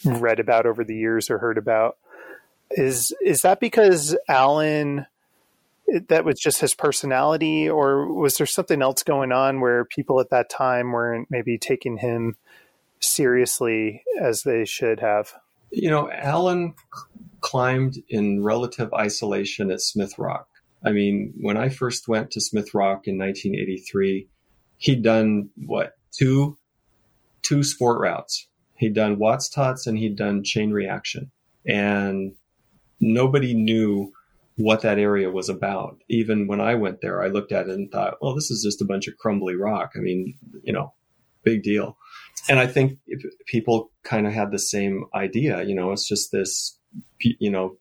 read 0.05 0.41
about 0.41 0.67
over 0.67 0.85
the 0.85 0.97
years 0.97 1.31
or 1.31 1.39
heard 1.39 1.59
about. 1.59 1.99
Is, 2.71 3.15
is 3.23 3.43
that 3.43 3.61
because 3.61 4.17
Alan 4.29 5.07
that 6.09 6.25
was 6.25 6.39
just 6.39 6.61
his 6.61 6.75
personality, 6.75 7.69
or 7.69 8.13
was 8.13 8.37
there 8.37 8.47
something 8.47 8.83
else 8.83 9.03
going 9.03 9.33
on 9.33 9.61
where 9.61 9.85
people 9.85 10.21
at 10.21 10.31
that 10.31 10.51
time 10.51 10.93
weren't 10.93 11.31
maybe 11.31 11.59
taking 11.59 11.99
him 11.99 12.37
seriously 13.01 14.03
as 14.21 14.43
they 14.43 14.65
should 14.65 15.01
have? 15.01 15.35
You 15.71 15.91
know, 15.91 16.11
Alan 16.11 16.75
climbed 17.41 17.97
in 18.09 18.43
relative 18.43 18.93
isolation 18.95 19.71
at 19.71 19.81
Smith 19.81 20.19
Rock. 20.19 20.49
I 20.85 20.93
mean, 20.93 21.33
when 21.41 21.57
I 21.57 21.69
first 21.69 22.09
went 22.09 22.31
to 22.33 22.41
Smith 22.41 22.75
Rock 22.75 23.07
in 23.07 23.19
1983, 23.19 24.29
he'd 24.79 25.03
done 25.03 25.51
what 25.67 25.95
two 26.13 26.59
two 27.43 27.63
sport 27.63 28.01
routes. 28.01 28.49
He'd 28.75 28.95
done 28.95 29.19
Watts 29.19 29.49
Tots 29.49 29.87
and 29.87 29.97
he'd 29.97 30.17
done 30.17 30.45
chain 30.45 30.71
reaction, 30.71 31.31
and 31.67 32.35
nobody 33.01 33.55
knew 33.55 34.13
what 34.57 34.83
that 34.83 34.99
area 34.99 35.31
was 35.31 35.49
about. 35.49 35.99
Even 36.09 36.47
when 36.47 36.61
I 36.61 36.75
went 36.75 37.01
there, 37.01 37.23
I 37.23 37.29
looked 37.29 37.53
at 37.53 37.69
it 37.69 37.75
and 37.75 37.91
thought, 37.91 38.15
well, 38.21 38.35
this 38.35 38.51
is 38.51 38.63
just 38.63 38.81
a 38.81 38.87
bunch 38.87 39.07
of 39.07 39.17
crumbly 39.19 39.55
rock. 39.55 39.93
I 39.97 40.01
mean, 40.01 40.35
you 40.63 40.73
know, 40.73 40.95
big 41.43 41.63
deal. 41.63 41.97
And 42.49 42.59
I 42.59 42.67
think 42.67 42.99
people 43.47 43.91
kind 44.03 44.27
of 44.27 44.33
had 44.33 44.51
the 44.51 44.59
same 44.59 45.05
idea. 45.15 45.65
You 45.65 45.75
know, 45.75 45.93
it's 45.93 46.07
just 46.07 46.33
this, 46.33 46.79
you 47.21 47.51
know, 47.51 47.77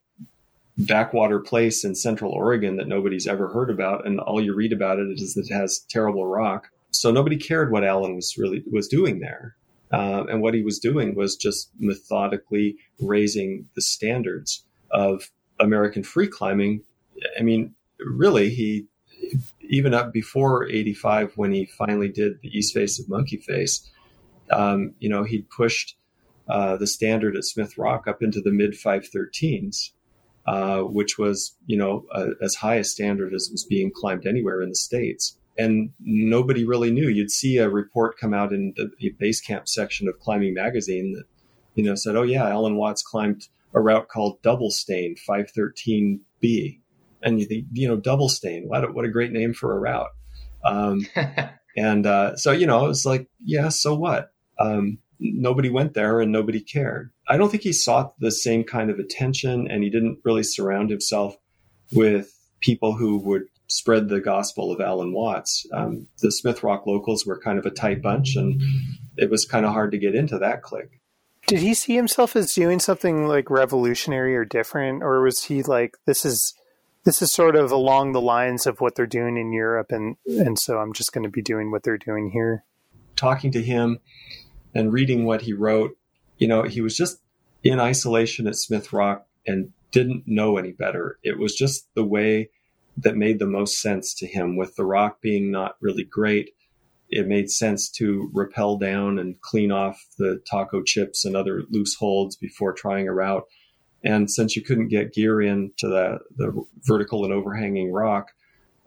backwater 0.78 1.38
place 1.40 1.84
in 1.84 1.94
central 1.94 2.32
Oregon 2.32 2.76
that 2.76 2.88
nobody's 2.88 3.26
ever 3.26 3.48
heard 3.48 3.70
about. 3.70 4.06
And 4.06 4.20
all 4.20 4.40
you 4.40 4.54
read 4.54 4.72
about 4.72 4.98
it 4.98 5.08
is 5.08 5.34
that 5.34 5.48
it 5.48 5.54
has 5.54 5.84
terrible 5.88 6.26
rock. 6.26 6.68
So 6.90 7.10
nobody 7.10 7.36
cared 7.36 7.70
what 7.70 7.84
Alan 7.84 8.16
was 8.16 8.36
really 8.38 8.62
was 8.70 8.88
doing 8.88 9.20
there. 9.20 9.56
Uh, 9.92 10.24
and 10.28 10.42
what 10.42 10.54
he 10.54 10.62
was 10.62 10.78
doing 10.78 11.14
was 11.14 11.36
just 11.36 11.70
methodically 11.78 12.76
raising 13.00 13.68
the 13.74 13.82
standards 13.82 14.64
of 14.90 15.30
American 15.60 16.02
free 16.02 16.26
climbing. 16.26 16.82
I 17.38 17.42
mean, 17.42 17.74
really, 18.00 18.50
he 18.50 18.86
even 19.60 19.94
up 19.94 20.12
before 20.12 20.68
85 20.68 21.32
when 21.36 21.52
he 21.52 21.66
finally 21.66 22.08
did 22.08 22.40
the 22.40 22.48
east 22.48 22.74
face 22.74 22.98
of 22.98 23.08
monkey 23.08 23.38
face 23.38 23.88
um, 24.50 24.94
you 24.98 25.08
know 25.08 25.24
he 25.24 25.42
pushed 25.42 25.96
uh, 26.48 26.76
the 26.76 26.86
standard 26.86 27.36
at 27.36 27.44
smith 27.44 27.76
rock 27.78 28.06
up 28.06 28.22
into 28.22 28.40
the 28.40 28.52
mid 28.52 28.72
513s 28.72 29.90
uh, 30.46 30.80
which 30.80 31.18
was 31.18 31.56
you 31.66 31.76
know 31.76 32.04
uh, 32.12 32.30
as 32.42 32.56
high 32.56 32.76
a 32.76 32.84
standard 32.84 33.34
as 33.34 33.48
was 33.50 33.64
being 33.64 33.90
climbed 33.94 34.26
anywhere 34.26 34.60
in 34.62 34.68
the 34.68 34.74
states 34.74 35.38
and 35.58 35.90
nobody 36.00 36.66
really 36.66 36.90
knew 36.90 37.08
you'd 37.08 37.30
see 37.30 37.56
a 37.56 37.68
report 37.68 38.18
come 38.18 38.34
out 38.34 38.52
in 38.52 38.74
the 38.76 39.10
base 39.18 39.40
camp 39.40 39.66
section 39.68 40.08
of 40.08 40.18
climbing 40.20 40.54
magazine 40.54 41.12
that 41.14 41.24
you 41.74 41.82
know 41.82 41.94
said 41.94 42.16
oh 42.16 42.22
yeah 42.22 42.48
alan 42.48 42.76
watts 42.76 43.02
climbed 43.02 43.48
a 43.76 43.80
route 43.80 44.08
called 44.08 44.40
Double 44.42 44.70
Stain 44.70 45.14
513B. 45.28 46.80
And 47.22 47.38
you 47.38 47.46
think, 47.46 47.66
you 47.72 47.86
know, 47.86 47.96
Double 47.96 48.28
Stain, 48.28 48.68
what 48.68 48.84
a, 48.84 48.86
what 48.88 49.04
a 49.04 49.10
great 49.10 49.32
name 49.32 49.52
for 49.52 49.76
a 49.76 49.78
route. 49.78 50.10
Um, 50.64 51.06
and 51.76 52.06
uh, 52.06 52.36
so, 52.36 52.52
you 52.52 52.66
know, 52.66 52.86
it's 52.86 53.04
like, 53.04 53.28
yeah, 53.44 53.68
so 53.68 53.94
what? 53.94 54.32
Um, 54.58 54.98
nobody 55.18 55.70
went 55.70 55.94
there 55.94 56.20
and 56.20 56.32
nobody 56.32 56.60
cared. 56.60 57.10
I 57.28 57.36
don't 57.36 57.50
think 57.50 57.62
he 57.62 57.72
sought 57.72 58.18
the 58.20 58.30
same 58.30 58.64
kind 58.64 58.90
of 58.90 58.98
attention 58.98 59.68
and 59.70 59.82
he 59.82 59.90
didn't 59.90 60.18
really 60.24 60.42
surround 60.42 60.90
himself 60.90 61.36
with 61.92 62.32
people 62.60 62.94
who 62.94 63.18
would 63.18 63.44
spread 63.68 64.08
the 64.08 64.20
gospel 64.20 64.70
of 64.72 64.80
Alan 64.80 65.12
Watts. 65.12 65.66
Um, 65.72 66.08
the 66.20 66.30
Smith 66.30 66.62
Rock 66.62 66.86
locals 66.86 67.26
were 67.26 67.40
kind 67.40 67.58
of 67.58 67.66
a 67.66 67.70
tight 67.70 68.02
bunch 68.02 68.36
and 68.36 68.60
it 69.16 69.30
was 69.30 69.44
kind 69.44 69.66
of 69.66 69.72
hard 69.72 69.92
to 69.92 69.98
get 69.98 70.14
into 70.14 70.38
that 70.38 70.62
clique. 70.62 71.00
Did 71.46 71.60
he 71.60 71.74
see 71.74 71.94
himself 71.94 72.34
as 72.34 72.52
doing 72.52 72.80
something 72.80 73.28
like 73.28 73.50
revolutionary 73.50 74.36
or 74.36 74.44
different, 74.44 75.04
or 75.04 75.22
was 75.22 75.44
he 75.44 75.62
like, 75.62 75.96
this 76.04 76.24
is 76.24 76.54
this 77.04 77.22
is 77.22 77.32
sort 77.32 77.54
of 77.54 77.70
along 77.70 78.12
the 78.12 78.20
lines 78.20 78.66
of 78.66 78.80
what 78.80 78.96
they're 78.96 79.06
doing 79.06 79.36
in 79.36 79.52
Europe, 79.52 79.92
and 79.92 80.16
and 80.26 80.58
so 80.58 80.78
I'm 80.78 80.92
just 80.92 81.12
going 81.12 81.22
to 81.22 81.30
be 81.30 81.42
doing 81.42 81.70
what 81.70 81.84
they're 81.84 81.98
doing 81.98 82.30
here? 82.32 82.64
Talking 83.14 83.52
to 83.52 83.62
him 83.62 84.00
and 84.76 84.92
reading 84.92 85.24
what 85.24 85.42
he 85.42 85.52
wrote, 85.52 85.96
you 86.38 86.48
know, 86.48 86.62
he 86.62 86.80
was 86.80 86.96
just 86.96 87.20
in 87.62 87.80
isolation 87.80 88.46
at 88.46 88.56
Smith 88.56 88.92
Rock 88.92 89.26
and 89.46 89.72
didn't 89.90 90.24
know 90.26 90.58
any 90.58 90.72
better. 90.72 91.18
It 91.22 91.38
was 91.38 91.54
just 91.54 91.88
the 91.94 92.04
way 92.04 92.50
that 92.98 93.16
made 93.16 93.38
the 93.38 93.46
most 93.46 93.80
sense 93.80 94.14
to 94.14 94.26
him, 94.26 94.56
with 94.56 94.76
the 94.76 94.84
rock 94.84 95.20
being 95.20 95.50
not 95.50 95.76
really 95.80 96.04
great 96.04 96.50
it 97.08 97.26
made 97.26 97.50
sense 97.50 97.88
to 97.88 98.30
rappel 98.32 98.78
down 98.78 99.18
and 99.18 99.40
clean 99.40 99.70
off 99.70 100.04
the 100.18 100.40
taco 100.48 100.82
chips 100.82 101.24
and 101.24 101.36
other 101.36 101.62
loose 101.70 101.94
holds 101.94 102.36
before 102.36 102.72
trying 102.72 103.08
a 103.08 103.12
route. 103.12 103.44
And 104.04 104.30
since 104.30 104.56
you 104.56 104.62
couldn't 104.62 104.88
get 104.88 105.12
gear 105.12 105.40
into 105.40 105.88
the, 105.88 106.18
the 106.36 106.64
vertical 106.82 107.24
and 107.24 107.32
overhanging 107.32 107.92
rock, 107.92 108.32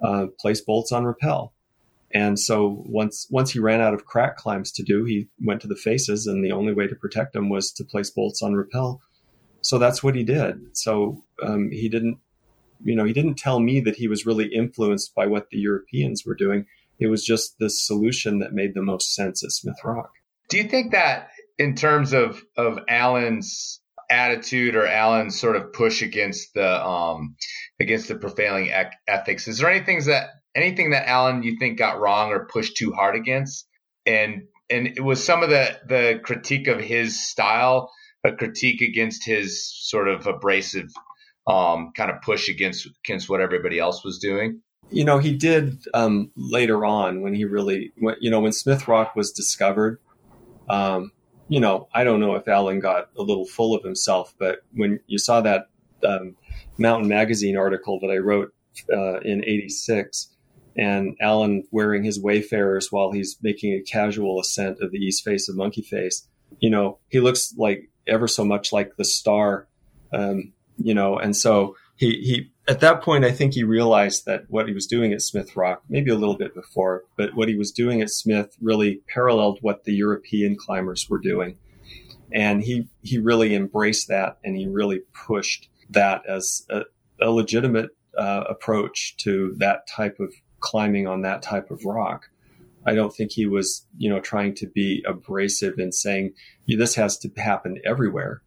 uh, 0.03 0.27
place 0.39 0.61
bolts 0.61 0.91
on 0.91 1.05
rappel. 1.05 1.53
And 2.11 2.39
so 2.39 2.83
once 2.87 3.27
once 3.29 3.51
he 3.51 3.59
ran 3.59 3.81
out 3.81 3.93
of 3.93 4.05
crack 4.05 4.37
climbs 4.37 4.71
to 4.73 4.83
do, 4.83 5.05
he 5.05 5.27
went 5.41 5.61
to 5.61 5.67
the 5.67 5.75
faces, 5.75 6.25
and 6.27 6.43
the 6.43 6.51
only 6.51 6.73
way 6.73 6.87
to 6.87 6.95
protect 6.95 7.33
them 7.33 7.49
was 7.49 7.71
to 7.73 7.83
place 7.83 8.09
bolts 8.09 8.41
on 8.41 8.55
rappel. 8.55 9.01
So 9.61 9.77
that's 9.77 10.01
what 10.01 10.15
he 10.15 10.23
did. 10.23 10.75
So 10.75 11.23
um, 11.43 11.69
he 11.71 11.89
didn't, 11.89 12.17
you 12.83 12.95
know, 12.95 13.03
he 13.03 13.13
didn't 13.13 13.37
tell 13.37 13.59
me 13.59 13.81
that 13.81 13.97
he 13.97 14.07
was 14.07 14.25
really 14.25 14.47
influenced 14.47 15.13
by 15.13 15.27
what 15.27 15.49
the 15.49 15.57
Europeans 15.57 16.23
were 16.25 16.35
doing 16.35 16.65
it 16.99 17.07
was 17.07 17.23
just 17.23 17.57
the 17.57 17.69
solution 17.69 18.39
that 18.39 18.53
made 18.53 18.73
the 18.73 18.81
most 18.81 19.15
sense 19.15 19.43
at 19.43 19.51
Smith 19.51 19.77
Rock. 19.83 20.11
Do 20.49 20.57
you 20.57 20.65
think 20.65 20.91
that 20.91 21.29
in 21.57 21.75
terms 21.75 22.13
of 22.13 22.43
of 22.57 22.79
Alan's 22.87 23.81
attitude 24.11 24.75
or 24.75 24.85
Alan's 24.85 25.39
sort 25.39 25.55
of 25.55 25.71
push 25.71 26.01
against 26.01 26.53
the 26.53 26.85
um 26.85 27.35
against 27.79 28.07
the 28.09 28.15
prevailing 28.15 28.67
ec- 28.67 28.95
ethics, 29.07 29.47
is 29.47 29.59
there 29.59 29.69
any 29.69 29.85
things 29.85 30.05
that 30.05 30.29
anything 30.55 30.91
that 30.91 31.07
Alan 31.07 31.43
you 31.43 31.57
think 31.57 31.77
got 31.77 31.99
wrong 31.99 32.31
or 32.31 32.45
pushed 32.45 32.77
too 32.77 32.91
hard 32.91 33.15
against? 33.15 33.67
And 34.05 34.43
and 34.69 34.87
it 34.87 35.03
was 35.03 35.23
some 35.23 35.43
of 35.43 35.49
the 35.49 35.79
the 35.87 36.19
critique 36.23 36.67
of 36.67 36.79
his 36.79 37.21
style 37.27 37.91
a 38.25 38.33
critique 38.33 38.81
against 38.81 39.25
his 39.25 39.71
sort 39.73 40.09
of 40.09 40.27
abrasive 40.27 40.89
um, 41.47 41.91
kind 41.95 42.11
of 42.11 42.21
push 42.21 42.49
against 42.49 42.87
against 43.05 43.29
what 43.29 43.39
everybody 43.39 43.79
else 43.79 44.03
was 44.03 44.19
doing 44.19 44.61
you 44.91 45.03
know, 45.03 45.19
he 45.19 45.35
did 45.35 45.85
um, 45.93 46.31
later 46.35 46.85
on 46.85 47.21
when 47.21 47.33
he 47.33 47.45
really, 47.45 47.91
when, 47.97 48.15
you 48.19 48.29
know, 48.29 48.39
when 48.39 48.51
Smith 48.51 48.87
Rock 48.87 49.15
was 49.15 49.31
discovered. 49.31 49.99
Um, 50.69 51.11
you 51.47 51.59
know, 51.59 51.87
I 51.93 52.03
don't 52.03 52.19
know 52.19 52.35
if 52.35 52.47
Alan 52.47 52.79
got 52.79 53.09
a 53.17 53.21
little 53.21 53.45
full 53.45 53.75
of 53.75 53.83
himself, 53.83 54.33
but 54.37 54.59
when 54.73 54.99
you 55.07 55.17
saw 55.17 55.41
that 55.41 55.69
um, 56.03 56.35
Mountain 56.77 57.07
Magazine 57.07 57.57
article 57.57 57.99
that 58.01 58.11
I 58.11 58.17
wrote 58.17 58.53
uh, 58.91 59.19
in 59.21 59.43
'86, 59.43 60.35
and 60.79 61.17
Alan 61.19 61.63
wearing 61.71 62.03
his 62.03 62.21
Wayfarers 62.21 62.89
while 62.89 63.11
he's 63.11 63.37
making 63.41 63.73
a 63.73 63.81
casual 63.81 64.39
ascent 64.39 64.77
of 64.81 64.91
the 64.91 64.97
east 64.97 65.25
face 65.25 65.49
of 65.49 65.57
Monkey 65.57 65.81
Face, 65.81 66.25
you 66.59 66.69
know, 66.69 66.99
he 67.09 67.19
looks 67.19 67.53
like 67.57 67.89
ever 68.07 68.27
so 68.27 68.45
much 68.45 68.71
like 68.71 68.95
the 68.95 69.03
star, 69.03 69.67
um, 70.13 70.53
you 70.77 70.93
know, 70.93 71.17
and 71.17 71.35
so 71.35 71.75
he 71.97 72.21
he 72.21 72.51
at 72.69 72.79
that 72.79 73.01
point, 73.01 73.25
I 73.25 73.31
think 73.31 73.55
he 73.55 73.63
realized 73.63 74.25
that 74.25 74.43
what 74.47 74.67
he 74.67 74.73
was 74.73 74.85
doing 74.85 75.11
at 75.11 75.21
Smith 75.21 75.55
Rock, 75.57 75.81
maybe 75.89 76.11
a 76.11 76.15
little 76.15 76.37
bit 76.37 76.53
before, 76.53 77.03
but 77.17 77.35
what 77.35 77.49
he 77.49 77.55
was 77.55 77.71
doing 77.71 77.99
at 78.01 78.11
Smith 78.11 78.55
really 78.61 79.01
paralleled 79.13 79.57
what 79.61 79.83
the 79.83 79.93
European 79.93 80.55
climbers 80.55 81.09
were 81.09 81.19
doing. 81.19 81.57
And 82.31 82.63
he, 82.63 82.87
he 83.01 83.17
really 83.17 83.55
embraced 83.55 84.07
that 84.09 84.37
and 84.43 84.55
he 84.55 84.67
really 84.67 85.01
pushed 85.25 85.67
that 85.89 86.21
as 86.29 86.63
a, 86.69 86.81
a 87.19 87.31
legitimate 87.31 87.89
uh, 88.15 88.43
approach 88.47 89.17
to 89.17 89.55
that 89.57 89.87
type 89.87 90.19
of 90.19 90.31
climbing 90.59 91.07
on 91.07 91.21
that 91.21 91.41
type 91.41 91.71
of 91.71 91.85
rock. 91.85 92.29
I 92.85 92.95
don't 92.95 93.13
think 93.13 93.31
he 93.31 93.45
was, 93.45 93.85
you 93.97 94.09
know, 94.09 94.19
trying 94.19 94.55
to 94.55 94.67
be 94.67 95.03
abrasive 95.05 95.79
in 95.79 95.91
saying 95.91 96.33
this 96.67 96.95
has 96.95 97.17
to 97.19 97.31
happen 97.37 97.79
everywhere. 97.85 98.41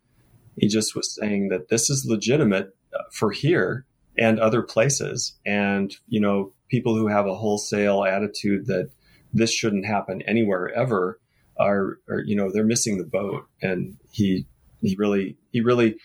He 0.57 0.68
just 0.68 0.94
was 0.96 1.14
saying 1.14 1.48
that 1.48 1.68
this 1.68 1.90
is 1.90 2.07
legitimate 2.09 2.75
uh, 2.94 3.03
for 3.12 3.31
here 3.31 3.87
and 4.18 4.38
other 4.38 4.62
places. 4.62 5.38
And, 5.46 5.94
you 6.09 6.20
know, 6.20 6.53
people 6.68 6.96
who 6.96 7.09
have 7.09 7.27
a 7.27 7.35
wholesale 7.35 8.05
attitude 8.05 8.66
that 8.66 8.90
this 9.33 9.53
shouldn't 9.53 9.87
happen 9.87 10.22
anywhere 10.22 10.70
ever 10.75 11.20
are, 11.59 11.98
are, 12.09 12.20
you 12.20 12.37
know, 12.37 12.51
they're 12.51 12.64
missing 12.64 12.98
the 12.98 13.05
boat. 13.05 13.46
And 13.61 13.96
he, 14.11 14.46
he 14.81 14.96
really, 14.98 15.37
he 15.53 15.61
really 15.61 15.96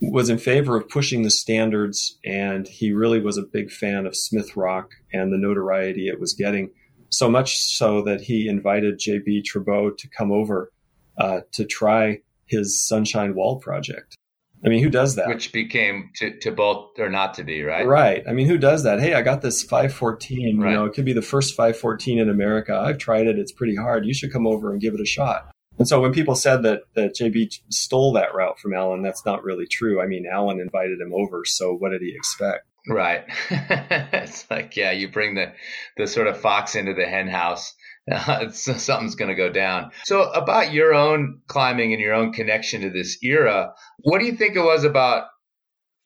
was 0.00 0.30
in 0.30 0.38
favor 0.38 0.76
of 0.76 0.88
pushing 0.88 1.22
the 1.22 1.30
standards. 1.30 2.18
And 2.24 2.66
he 2.66 2.92
really 2.92 3.20
was 3.20 3.36
a 3.36 3.42
big 3.42 3.70
fan 3.70 4.06
of 4.06 4.16
Smith 4.16 4.56
Rock 4.56 4.92
and 5.12 5.32
the 5.32 5.38
notoriety 5.38 6.08
it 6.08 6.20
was 6.20 6.34
getting. 6.34 6.70
So 7.10 7.30
much 7.30 7.56
so 7.58 8.02
that 8.02 8.20
he 8.22 8.48
invited 8.48 9.00
JB 9.00 9.44
Tribout 9.44 9.98
to 9.98 10.08
come 10.08 10.30
over 10.30 10.70
uh, 11.16 11.40
to 11.52 11.64
try 11.64 12.20
his 12.46 12.86
Sunshine 12.86 13.34
Wall 13.34 13.58
project. 13.58 14.16
I 14.64 14.68
mean, 14.68 14.82
who 14.82 14.90
does 14.90 15.14
that? 15.14 15.28
Which 15.28 15.52
became 15.52 16.10
to, 16.16 16.36
to 16.40 16.50
bolt 16.50 16.98
or 16.98 17.08
not 17.08 17.34
to 17.34 17.44
be, 17.44 17.62
right? 17.62 17.86
Right. 17.86 18.24
I 18.28 18.32
mean, 18.32 18.48
who 18.48 18.58
does 18.58 18.82
that? 18.82 19.00
Hey, 19.00 19.14
I 19.14 19.22
got 19.22 19.40
this 19.40 19.62
514. 19.62 20.58
Right. 20.58 20.70
You 20.70 20.76
know, 20.76 20.84
it 20.84 20.94
could 20.94 21.04
be 21.04 21.12
the 21.12 21.22
first 21.22 21.54
514 21.54 22.18
in 22.18 22.28
America. 22.28 22.76
I've 22.76 22.98
tried 22.98 23.28
it. 23.28 23.38
It's 23.38 23.52
pretty 23.52 23.76
hard. 23.76 24.04
You 24.04 24.14
should 24.14 24.32
come 24.32 24.46
over 24.46 24.72
and 24.72 24.80
give 24.80 24.94
it 24.94 25.00
a 25.00 25.06
shot. 25.06 25.50
And 25.78 25.86
so 25.86 26.00
when 26.00 26.12
people 26.12 26.34
said 26.34 26.62
that, 26.64 26.82
that 26.94 27.14
JB 27.14 27.60
stole 27.70 28.12
that 28.14 28.34
route 28.34 28.58
from 28.58 28.74
Alan, 28.74 29.02
that's 29.02 29.24
not 29.24 29.44
really 29.44 29.66
true. 29.66 30.02
I 30.02 30.06
mean, 30.06 30.26
Alan 30.30 30.60
invited 30.60 31.00
him 31.00 31.12
over. 31.14 31.44
So 31.44 31.72
what 31.72 31.90
did 31.90 32.02
he 32.02 32.14
expect? 32.14 32.66
Right. 32.88 33.24
it's 33.50 34.50
like, 34.50 34.76
yeah, 34.76 34.92
you 34.92 35.10
bring 35.10 35.34
the, 35.34 35.52
the 35.96 36.06
sort 36.06 36.26
of 36.26 36.40
fox 36.40 36.74
into 36.74 36.94
the 36.94 37.06
hen 37.06 37.28
house. 37.28 37.74
Uh, 38.10 38.48
something's 38.50 39.14
going 39.14 39.28
to 39.28 39.34
go 39.34 39.50
down. 39.50 39.90
So 40.04 40.22
about 40.30 40.72
your 40.72 40.94
own 40.94 41.40
climbing 41.46 41.92
and 41.92 42.00
your 42.00 42.14
own 42.14 42.32
connection 42.32 42.80
to 42.82 42.90
this 42.90 43.18
era, 43.22 43.72
what 44.00 44.18
do 44.18 44.24
you 44.24 44.36
think 44.36 44.56
it 44.56 44.62
was 44.62 44.84
about 44.84 45.26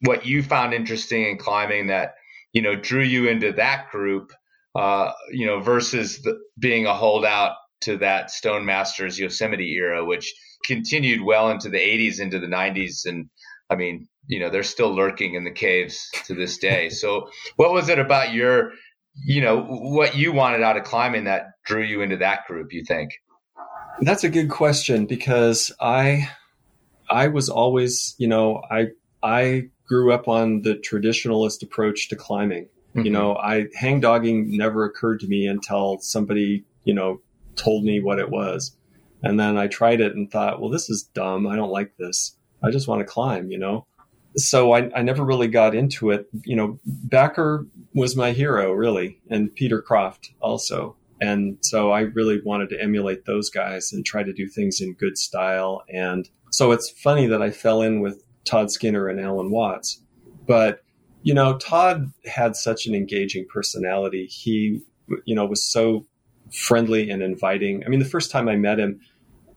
what 0.01 0.27
you 0.27 0.43
found 0.43 0.75
interesting 0.75 1.25
in 1.25 1.39
climbing 1.39 1.87
that, 1.87 2.15
you 2.53 2.61
know, 2.61 2.75
drew 2.75 3.03
you 3.03 3.29
into 3.29 3.53
that 3.53 3.91
group, 3.91 4.33
uh, 4.75 5.13
you 5.31 5.47
know, 5.47 5.61
versus 5.61 6.21
the, 6.23 6.39
being 6.59 6.87
a 6.87 6.95
holdout 6.95 7.53
to 7.83 7.99
that 7.99 8.31
Stone 8.31 8.65
Masters 8.65 9.19
Yosemite 9.19 9.73
era, 9.73 10.05
which 10.05 10.35
continued 10.65 11.23
well 11.23 11.51
into 11.51 11.69
the 11.69 11.79
80s, 11.79 12.21
into 12.21 12.39
the 12.39 12.47
90s. 12.47 13.07
And 13.07 13.29
I 13.71 13.77
mean, 13.77 14.09
you 14.27 14.41
know, 14.41 14.51
they're 14.51 14.63
still 14.63 14.95
lurking 14.95 15.35
in 15.35 15.45
the 15.45 15.51
caves 15.51 16.11
to 16.27 16.35
this 16.35 16.59
day. 16.59 16.89
So, 16.89 17.29
what 17.57 17.73
was 17.73 17.89
it 17.89 17.99
about 17.99 18.33
your, 18.33 18.73
you 19.25 19.41
know, 19.41 19.63
what 19.63 20.17
you 20.17 20.33
wanted 20.33 20.63
out 20.63 20.77
of 20.77 20.85
climbing 20.85 21.25
that 21.25 21.47
drew 21.65 21.83
you 21.83 22.03
into 22.03 22.19
that 22.19 22.47
group? 22.47 22.73
You 22.73 22.85
think? 22.87 23.11
That's 24.01 24.25
a 24.25 24.29
good 24.29 24.51
question 24.51 25.07
because 25.07 25.73
I, 25.81 26.31
I 27.11 27.29
was 27.29 27.49
always, 27.49 28.15
you 28.19 28.29
know, 28.29 28.63
I 28.71 28.89
I 29.23 29.69
grew 29.87 30.13
up 30.13 30.29
on 30.29 30.63
the 30.63 30.75
traditionalist 30.75 31.63
approach 31.63 32.09
to 32.09 32.17
climbing. 32.17 32.69
Mm-hmm. 32.95 33.07
You 33.07 33.11
know, 33.13 33.37
I 33.37 33.67
hang 33.75 34.01
dogging 34.01 34.57
never 34.57 34.85
occurred 34.85 35.21
to 35.21 35.27
me 35.27 35.47
until 35.47 35.99
somebody, 36.01 36.65
you 36.85 36.95
know, 36.95 37.21
told 37.57 37.85
me 37.85 38.01
what 38.01 38.19
it 38.19 38.31
was. 38.31 38.77
And 39.23 39.39
then 39.39 39.57
I 39.57 39.69
tried 39.69 40.01
it 40.01 40.15
and 40.15 40.31
thought, 40.31 40.61
well, 40.61 40.71
this 40.71 40.91
is 40.91 41.05
dumb. 41.15 41.47
I 41.47 41.57
don't 41.57 41.71
like 41.71 41.97
this. 41.97 42.37
I 42.63 42.71
just 42.71 42.89
want 42.89 43.01
to 43.01 43.05
climb, 43.05 43.51
you 43.51 43.59
know? 43.59 43.87
So 44.37 44.73
I, 44.73 44.91
I 44.97 45.03
never 45.03 45.25
really 45.25 45.49
got 45.49 45.75
into 45.75 46.11
it. 46.11 46.27
You 46.45 46.57
know, 46.57 46.81
Bachar 47.09 47.69
was 47.95 48.17
my 48.17 48.33
hero, 48.33 48.73
really, 48.73 49.21
and 49.31 49.55
Peter 49.55 49.83
Croft 49.83 50.33
also. 50.41 50.97
And 51.21 51.59
so 51.61 51.93
I 51.93 52.01
really 52.01 52.41
wanted 52.45 52.71
to 52.71 52.83
emulate 52.83 53.27
those 53.27 53.49
guys 53.51 53.93
and 53.93 54.05
try 54.05 54.23
to 54.23 54.33
do 54.33 54.49
things 54.49 54.81
in 54.81 54.95
good 54.95 55.17
style. 55.17 55.83
And 55.93 56.29
so 56.51 56.73
it's 56.73 56.91
funny 56.91 57.27
that 57.27 57.43
I 57.43 57.51
fell 57.51 57.83
in 57.83 58.01
with 58.01 58.25
Todd 58.45 58.73
Skinner 58.73 59.07
and 59.09 59.21
Alan 59.21 59.51
Watts. 59.51 60.03
But, 60.49 60.83
you 61.23 61.33
know, 61.33 61.59
Todd 61.59 62.11
had 62.25 62.57
such 62.57 62.87
an 62.87 62.95
engaging 62.95 63.47
personality. 63.49 64.27
He, 64.27 64.81
you 65.25 65.35
know, 65.37 65.47
was 65.47 65.63
so 65.63 66.07
friendly 66.53 67.11
and 67.11 67.23
inviting. 67.23 67.83
I 67.85 67.89
mean, 67.89 67.99
the 67.99 68.05
first 68.05 68.31
time 68.31 68.49
I 68.49 68.57
met 68.57 68.79
him, 68.79 69.01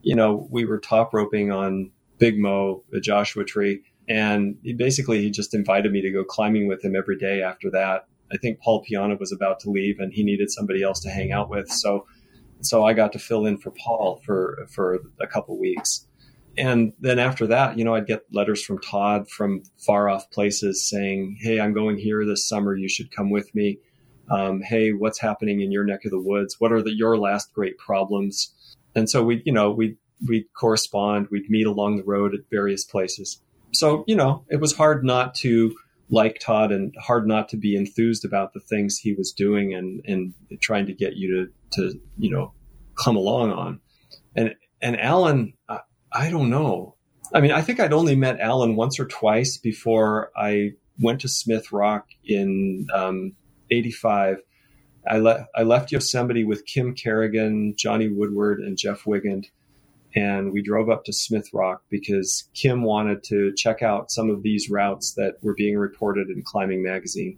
you 0.01 0.15
know, 0.15 0.47
we 0.51 0.65
were 0.65 0.79
top 0.79 1.13
roping 1.13 1.51
on 1.51 1.91
Big 2.17 2.38
Mo, 2.39 2.84
the 2.91 3.01
Joshua 3.01 3.43
tree, 3.43 3.81
and 4.08 4.58
he 4.63 4.73
basically 4.73 5.21
he 5.21 5.31
just 5.31 5.53
invited 5.53 5.91
me 5.91 6.01
to 6.01 6.12
go 6.12 6.23
climbing 6.23 6.67
with 6.67 6.84
him 6.84 6.95
every 6.95 7.17
day 7.17 7.41
after 7.41 7.69
that. 7.71 8.08
I 8.31 8.38
think 8.38 8.60
Paul 8.62 8.84
Piana 8.84 9.15
was 9.19 9.31
about 9.31 9.60
to 9.62 9.69
leave 9.69 9.99
and 9.99 10.12
he 10.13 10.23
needed 10.23 10.49
somebody 10.49 10.84
else 10.84 10.99
to 11.01 11.10
hang 11.10 11.31
out 11.31 11.49
with. 11.49 11.69
So 11.69 12.05
so 12.62 12.86
I 12.86 12.93
got 12.93 13.12
to 13.13 13.19
fill 13.19 13.45
in 13.45 13.58
for 13.58 13.71
Paul 13.71 14.21
for 14.25 14.65
for 14.69 15.01
a 15.19 15.27
couple 15.27 15.60
weeks. 15.60 16.08
And 16.58 16.93
then 16.99 17.19
after 17.19 17.47
that, 17.47 17.77
you 17.77 17.84
know, 17.84 17.95
I'd 17.95 18.08
get 18.08 18.23
letters 18.31 18.63
from 18.63 18.79
Todd 18.79 19.29
from 19.29 19.63
far 19.77 20.08
off 20.10 20.31
places 20.31 20.88
saying, 20.88 21.38
"Hey, 21.41 21.60
I'm 21.60 21.73
going 21.73 21.97
here 21.97 22.25
this 22.25 22.47
summer. 22.47 22.75
You 22.75 22.88
should 22.88 23.12
come 23.12 23.29
with 23.29 23.53
me." 23.53 23.79
Um, 24.30 24.62
hey, 24.62 24.92
what's 24.92 25.20
happening 25.20 25.62
in 25.62 25.72
your 25.72 25.84
neck 25.84 26.06
of 26.06 26.12
the 26.12 26.20
woods? 26.20 26.56
What 26.60 26.72
are 26.72 26.82
the, 26.82 26.96
your 26.96 27.18
last 27.18 27.54
great 27.54 27.78
problems? 27.78 28.54
And 28.96 29.10
so 29.10 29.24
we, 29.24 29.42
you 29.46 29.54
know, 29.54 29.72
we 29.72 29.98
we'd 30.28 30.46
correspond, 30.54 31.28
we'd 31.30 31.50
meet 31.50 31.68
along 31.68 31.98
the 31.98 32.04
road 32.04 32.34
at 32.34 32.42
various 32.50 32.86
places. 32.86 33.42
So, 33.74 34.04
you 34.08 34.16
know, 34.16 34.46
it 34.50 34.62
was 34.62 34.76
hard 34.76 35.04
not 35.04 35.36
to 35.36 35.76
like 36.10 36.40
Todd 36.40 36.72
and 36.72 36.94
hard 37.00 37.28
not 37.28 37.50
to 37.50 37.58
be 37.58 37.76
enthused 37.76 38.24
about 38.24 38.54
the 38.54 38.60
things 38.60 38.98
he 38.98 39.14
was 39.14 39.32
doing 39.32 39.74
and, 39.74 40.02
and 40.06 40.34
trying 40.62 40.86
to 40.86 40.94
get 40.94 41.16
you 41.16 41.50
to, 41.72 41.92
to, 41.92 42.00
you 42.18 42.30
know, 42.30 42.54
come 42.96 43.16
along 43.16 43.52
on. 43.52 43.80
And, 44.36 44.56
and 44.82 45.00
Alan, 45.00 45.54
I, 45.68 45.80
I 46.12 46.30
don't 46.30 46.50
know. 46.50 46.96
I 47.34 47.42
mean, 47.42 47.52
I 47.52 47.62
think 47.62 47.80
I'd 47.80 47.92
only 47.92 48.16
met 48.16 48.40
Alan 48.40 48.76
once 48.76 49.00
or 49.00 49.06
twice 49.06 49.58
before 49.58 50.32
I 50.38 50.74
went 51.02 51.22
to 51.22 51.28
Smith 51.28 51.72
Rock 51.72 52.08
in 52.24 52.88
um, 52.94 53.34
85. 53.71 54.38
I, 55.08 55.17
le- 55.17 55.47
I 55.56 55.63
left 55.63 55.91
Yosemite 55.91 56.43
with 56.43 56.65
Kim 56.65 56.95
Carrigan, 56.95 57.75
Johnny 57.78 58.08
Woodward, 58.08 58.60
and 58.60 58.78
Jeff 58.78 59.04
Wigand 59.04 59.45
and 60.15 60.54
we 60.54 60.62
drove 60.62 60.89
up 60.89 61.04
to 61.06 61.13
Smith 61.13 61.49
Rock 61.54 61.84
because 61.89 62.49
Kim 62.54 62.84
wanted 62.84 63.23
to 63.25 63.54
check 63.56 63.82
out 63.82 64.12
some 64.12 64.30
of 64.30 64.43
these 64.43 64.69
routes 64.69 65.13
that 65.15 65.36
were 65.41 65.54
being 65.54 65.78
reported 65.78 66.30
in 66.30 66.41
Climbing 66.41 66.82
Magazine. 66.82 67.38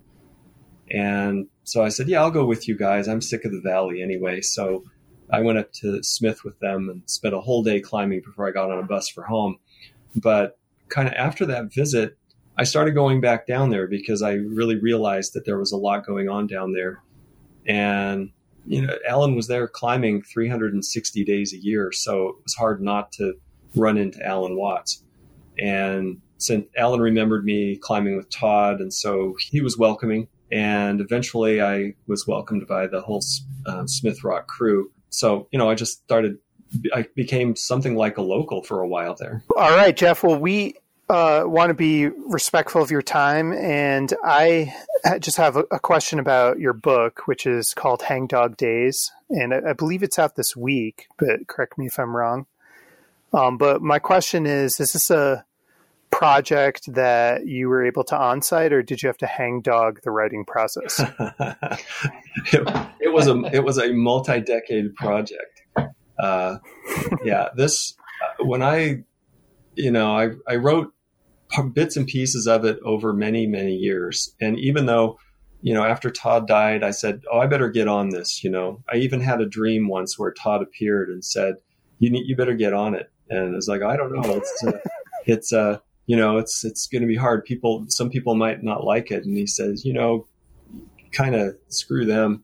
And 0.91 1.47
so 1.63 1.83
I 1.83 1.89
said, 1.89 2.07
Yeah, 2.07 2.21
I'll 2.21 2.31
go 2.31 2.45
with 2.45 2.67
you 2.67 2.77
guys. 2.77 3.07
I'm 3.07 3.21
sick 3.21 3.45
of 3.45 3.51
the 3.51 3.61
valley 3.61 4.01
anyway. 4.03 4.41
So 4.41 4.83
I 5.31 5.41
went 5.41 5.57
up 5.57 5.73
to 5.73 6.01
Smith 6.03 6.43
with 6.43 6.57
them 6.59 6.87
and 6.89 7.01
spent 7.07 7.33
a 7.33 7.41
whole 7.41 7.63
day 7.63 7.81
climbing 7.81 8.21
before 8.23 8.47
I 8.47 8.51
got 8.51 8.71
on 8.71 8.79
a 8.79 8.83
bus 8.83 9.09
for 9.09 9.23
home. 9.23 9.57
But 10.15 10.57
kind 10.87 11.07
of 11.07 11.15
after 11.15 11.45
that 11.47 11.73
visit, 11.73 12.15
I 12.57 12.63
started 12.63 12.95
going 12.95 13.21
back 13.21 13.45
down 13.45 13.69
there 13.69 13.87
because 13.87 14.21
I 14.21 14.33
really 14.33 14.75
realized 14.75 15.33
that 15.33 15.45
there 15.45 15.59
was 15.59 15.71
a 15.71 15.77
lot 15.77 16.05
going 16.05 16.27
on 16.27 16.47
down 16.47 16.73
there. 16.73 17.03
And 17.67 18.31
you 18.65 18.85
know, 18.85 18.97
Alan 19.07 19.35
was 19.35 19.47
there 19.47 19.67
climbing 19.67 20.23
360 20.23 21.23
days 21.23 21.53
a 21.53 21.57
year, 21.57 21.91
so 21.91 22.29
it 22.29 22.35
was 22.43 22.53
hard 22.55 22.81
not 22.81 23.11
to 23.13 23.35
run 23.75 23.97
into 23.97 24.25
Alan 24.25 24.57
Watts. 24.57 25.03
And 25.57 26.21
since 26.37 26.65
Alan 26.75 26.99
remembered 26.99 27.45
me 27.45 27.77
climbing 27.77 28.17
with 28.17 28.29
Todd, 28.29 28.79
and 28.79 28.93
so 28.93 29.35
he 29.39 29.61
was 29.61 29.77
welcoming. 29.77 30.27
And 30.51 31.01
eventually, 31.01 31.61
I 31.61 31.93
was 32.07 32.25
welcomed 32.27 32.67
by 32.67 32.87
the 32.87 33.01
whole 33.01 33.23
uh, 33.65 33.85
Smith 33.85 34.23
Rock 34.23 34.47
crew. 34.47 34.91
So, 35.09 35.47
you 35.51 35.59
know, 35.59 35.69
I 35.69 35.75
just 35.75 36.03
started. 36.03 36.37
I 36.93 37.05
became 37.15 37.55
something 37.55 37.95
like 37.95 38.17
a 38.17 38.21
local 38.21 38.63
for 38.63 38.81
a 38.81 38.87
while 38.87 39.15
there. 39.17 39.43
All 39.57 39.75
right, 39.75 39.95
Jeff. 39.95 40.23
Well, 40.23 40.37
we 40.39 40.75
uh, 41.09 41.43
want 41.45 41.69
to 41.69 41.73
be 41.73 42.07
respectful 42.07 42.81
of 42.81 42.91
your 42.91 43.01
time, 43.01 43.53
and 43.53 44.13
I 44.23 44.73
just 45.19 45.37
have 45.37 45.55
a, 45.55 45.63
a, 45.71 45.79
question 45.79 46.19
about 46.19 46.59
your 46.59 46.73
book, 46.73 47.27
which 47.27 47.45
is 47.45 47.73
called 47.73 48.01
Hangdog 48.01 48.57
Days, 48.57 49.11
and 49.29 49.53
I, 49.53 49.69
I, 49.69 49.73
believe 49.73 50.03
it's 50.03 50.19
out 50.19 50.35
this 50.35 50.55
week. 50.55 51.07
But 51.17 51.47
correct 51.47 51.77
me 51.77 51.87
if 51.87 51.97
I'm 51.97 52.15
wrong. 52.15 52.45
Um, 53.33 53.57
but 53.57 53.81
my 53.81 53.99
question 53.99 54.45
is: 54.45 54.81
Is 54.81 54.91
this 54.91 55.09
a 55.09 55.45
project 56.09 56.93
that 56.93 57.45
you 57.47 57.69
were 57.69 57.85
able 57.85 58.03
to 58.03 58.15
onsite, 58.15 58.71
or 58.71 58.83
did 58.83 59.01
you 59.01 59.07
have 59.07 59.17
to 59.19 59.27
hang 59.27 59.61
dog 59.61 60.01
the 60.03 60.11
writing 60.11 60.43
process? 60.43 60.99
it, 62.51 62.89
it, 62.99 63.13
was 63.13 63.27
a 63.27 63.41
it 63.53 63.63
was 63.63 63.77
a 63.77 63.93
multi 63.93 64.41
decade 64.41 64.93
project. 64.95 65.61
Uh, 66.19 66.57
yeah, 67.23 67.47
this 67.55 67.93
uh, 68.21 68.43
when 68.43 68.61
I 68.61 69.03
you 69.75 69.91
know 69.91 70.17
I 70.17 70.31
I 70.45 70.57
wrote 70.57 70.93
bits 71.73 71.97
and 71.97 72.07
pieces 72.07 72.47
of 72.47 72.65
it 72.65 72.79
over 72.83 73.13
many, 73.13 73.47
many 73.47 73.75
years. 73.75 74.35
And 74.39 74.59
even 74.59 74.85
though, 74.85 75.17
you 75.61 75.73
know, 75.73 75.83
after 75.83 76.09
Todd 76.09 76.47
died, 76.47 76.83
I 76.83 76.91
said, 76.91 77.23
"Oh, 77.31 77.39
I 77.39 77.47
better 77.47 77.69
get 77.69 77.87
on 77.87 78.09
this." 78.09 78.43
You 78.43 78.49
know, 78.49 78.83
I 78.91 78.97
even 78.97 79.21
had 79.21 79.41
a 79.41 79.45
dream 79.45 79.87
once 79.87 80.17
where 80.17 80.31
Todd 80.31 80.61
appeared 80.61 81.09
and 81.09 81.23
said, 81.23 81.55
"You 81.99 82.09
need, 82.09 82.27
you 82.27 82.35
better 82.35 82.55
get 82.55 82.73
on 82.73 82.95
it." 82.95 83.11
And 83.29 83.53
I 83.53 83.55
was 83.55 83.67
like, 83.67 83.81
"I 83.81 83.97
don't 83.97 84.13
know. 84.13 84.35
It's, 84.35 84.63
uh, 84.63 84.79
it's, 85.25 85.53
uh, 85.53 85.79
you 86.05 86.15
know, 86.15 86.37
it's, 86.37 86.63
it's 86.63 86.87
going 86.87 87.01
to 87.01 87.07
be 87.07 87.15
hard. 87.15 87.43
People, 87.43 87.85
some 87.89 88.09
people 88.09 88.35
might 88.35 88.63
not 88.63 88.83
like 88.83 89.11
it." 89.11 89.25
And 89.25 89.35
he 89.35 89.47
says, 89.47 89.83
"You 89.83 89.93
know, 89.93 90.27
kind 91.11 91.35
of 91.35 91.55
screw 91.69 92.05
them." 92.05 92.43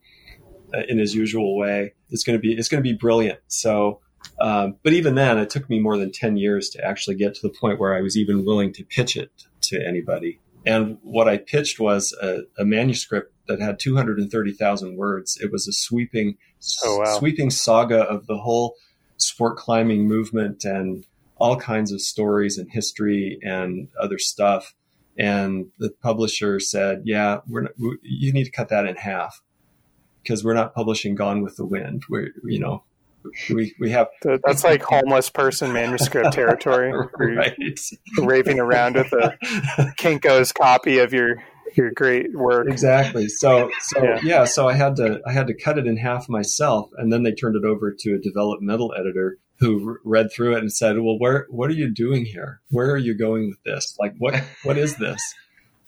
Uh, 0.74 0.82
in 0.90 0.98
his 0.98 1.14
usual 1.14 1.56
way, 1.56 1.94
it's 2.10 2.24
going 2.24 2.36
to 2.36 2.42
be, 2.42 2.52
it's 2.54 2.68
going 2.68 2.84
to 2.84 2.90
be 2.90 2.98
brilliant. 2.98 3.38
So 3.48 4.00
um, 4.44 4.76
but 4.84 4.92
even 4.92 5.16
then, 5.16 5.38
it 5.38 5.50
took 5.50 5.70
me 5.70 5.80
more 5.80 5.98
than 5.98 6.12
10 6.12 6.36
years 6.36 6.70
to 6.72 6.86
actually 6.86 7.16
get 7.16 7.34
to 7.36 7.42
the 7.42 7.54
point 7.54 7.80
where 7.80 7.96
I 7.96 8.02
was 8.02 8.18
even 8.18 8.44
willing 8.44 8.74
to 8.74 8.84
pitch 8.84 9.16
it 9.16 9.32
to 9.62 9.82
anybody. 9.82 10.42
And 10.66 10.98
what 11.02 11.30
I 11.30 11.38
pitched 11.38 11.80
was 11.80 12.14
a, 12.22 12.42
a 12.58 12.66
manuscript 12.66 13.34
that 13.48 13.62
had 13.62 13.80
230,000 13.80 14.98
words. 14.98 15.38
It 15.42 15.50
was 15.50 15.70
a 15.70 15.72
sweeping, 15.72 16.36
oh, 16.84 17.00
wow. 17.00 17.18
sweeping 17.20 17.52
saga 17.52 18.02
of 18.02 18.28
the 18.28 18.36
whole 18.36 18.76
sport 19.16 19.56
climbing 19.56 20.10
movement 20.10 20.66
and 20.66 21.06
all 21.38 21.56
kinds 21.56 21.94
of 21.94 22.02
stories 22.02 22.58
and 22.58 22.70
history 22.70 23.40
and 23.44 23.88
other 23.98 24.20
stuff. 24.20 24.76
And 25.18 25.68
the 25.80 25.92
publisher 26.02 26.60
said, 26.60 27.04
"Yeah, 27.06 27.40
we're 27.48 27.62
not, 27.62 27.72
we, 27.78 27.98
you 28.02 28.34
need 28.34 28.46
to 28.46 28.52
cut 28.52 28.70
that 28.70 28.86
in 28.86 28.96
half 28.96 29.42
because 30.22 30.44
we're 30.44 30.54
not 30.54 30.74
publishing 30.74 31.16
Gone 31.16 31.44
with 31.44 31.56
the 31.56 31.66
Wind. 31.66 32.04
We're 32.10 32.32
you 32.44 32.60
know 32.60 32.84
we 33.50 33.74
we 33.80 33.92
have 33.92 34.08
that's 34.24 34.64
like 34.64 34.84
homeless 34.84 35.30
person 35.30 35.74
manuscript 35.74 36.34
territory. 36.34 36.92
right, 37.36 37.56
raving 38.20 38.60
around 38.60 38.96
with 38.96 39.12
a 39.14 39.38
Kinko's 39.98 40.52
copy 40.52 41.00
of 41.00 41.14
your 41.14 41.44
your 41.76 41.92
great 41.92 42.36
work. 42.36 42.68
Exactly. 42.70 43.28
So 43.28 43.70
so 43.82 44.04
yeah. 44.04 44.20
yeah. 44.24 44.46
so 44.46 44.68
I 44.68 44.74
had 44.74 44.96
to 44.98 45.22
I 45.26 45.32
had 45.32 45.48
to 45.48 45.54
cut 45.54 45.78
it 45.78 45.88
in 45.88 45.98
half 45.98 46.30
myself, 46.30 46.90
and 46.98 47.12
then 47.12 47.24
they 47.24 47.34
turned 47.34 47.56
it 47.56 47.66
over 47.66 47.94
to 47.98 48.16
a 48.16 48.20
developmental 48.20 48.94
editor 48.98 49.38
who 49.60 49.98
read 50.04 50.32
through 50.32 50.56
it 50.56 50.60
and 50.60 50.72
said, 50.72 50.98
"Well, 51.00 51.18
where 51.18 51.48
what 51.50 51.70
are 51.70 51.76
you 51.76 51.94
doing 51.94 52.26
here? 52.26 52.62
Where 52.70 52.92
are 52.92 52.98
you 52.98 53.18
going 53.18 53.50
with 53.50 53.64
this? 53.64 53.96
Like 54.00 54.16
what 54.18 54.44
what 54.64 54.78
is 54.78 54.98
this?" 54.98 55.22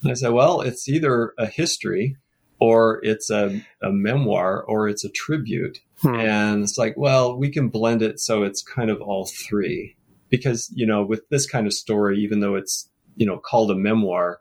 And 0.05 0.11
I 0.11 0.13
said, 0.13 0.33
well, 0.33 0.61
it's 0.61 0.87
either 0.87 1.33
a 1.39 1.47
history 1.47 2.17
or 2.59 2.99
it's 3.03 3.29
a, 3.29 3.61
a 3.81 3.91
memoir 3.91 4.63
or 4.63 4.87
it's 4.87 5.03
a 5.03 5.09
tribute. 5.09 5.79
Hmm. 6.01 6.15
And 6.15 6.63
it's 6.63 6.77
like, 6.77 6.95
well, 6.97 7.37
we 7.37 7.49
can 7.49 7.69
blend 7.69 8.01
it 8.01 8.19
so 8.19 8.43
it's 8.43 8.61
kind 8.61 8.89
of 8.89 9.01
all 9.01 9.25
three. 9.25 9.95
Because, 10.29 10.71
you 10.73 10.85
know, 10.85 11.05
with 11.05 11.27
this 11.29 11.45
kind 11.45 11.67
of 11.67 11.73
story, 11.73 12.19
even 12.19 12.39
though 12.39 12.55
it's, 12.55 12.89
you 13.15 13.25
know, 13.25 13.37
called 13.37 13.71
a 13.71 13.75
memoir, 13.75 14.39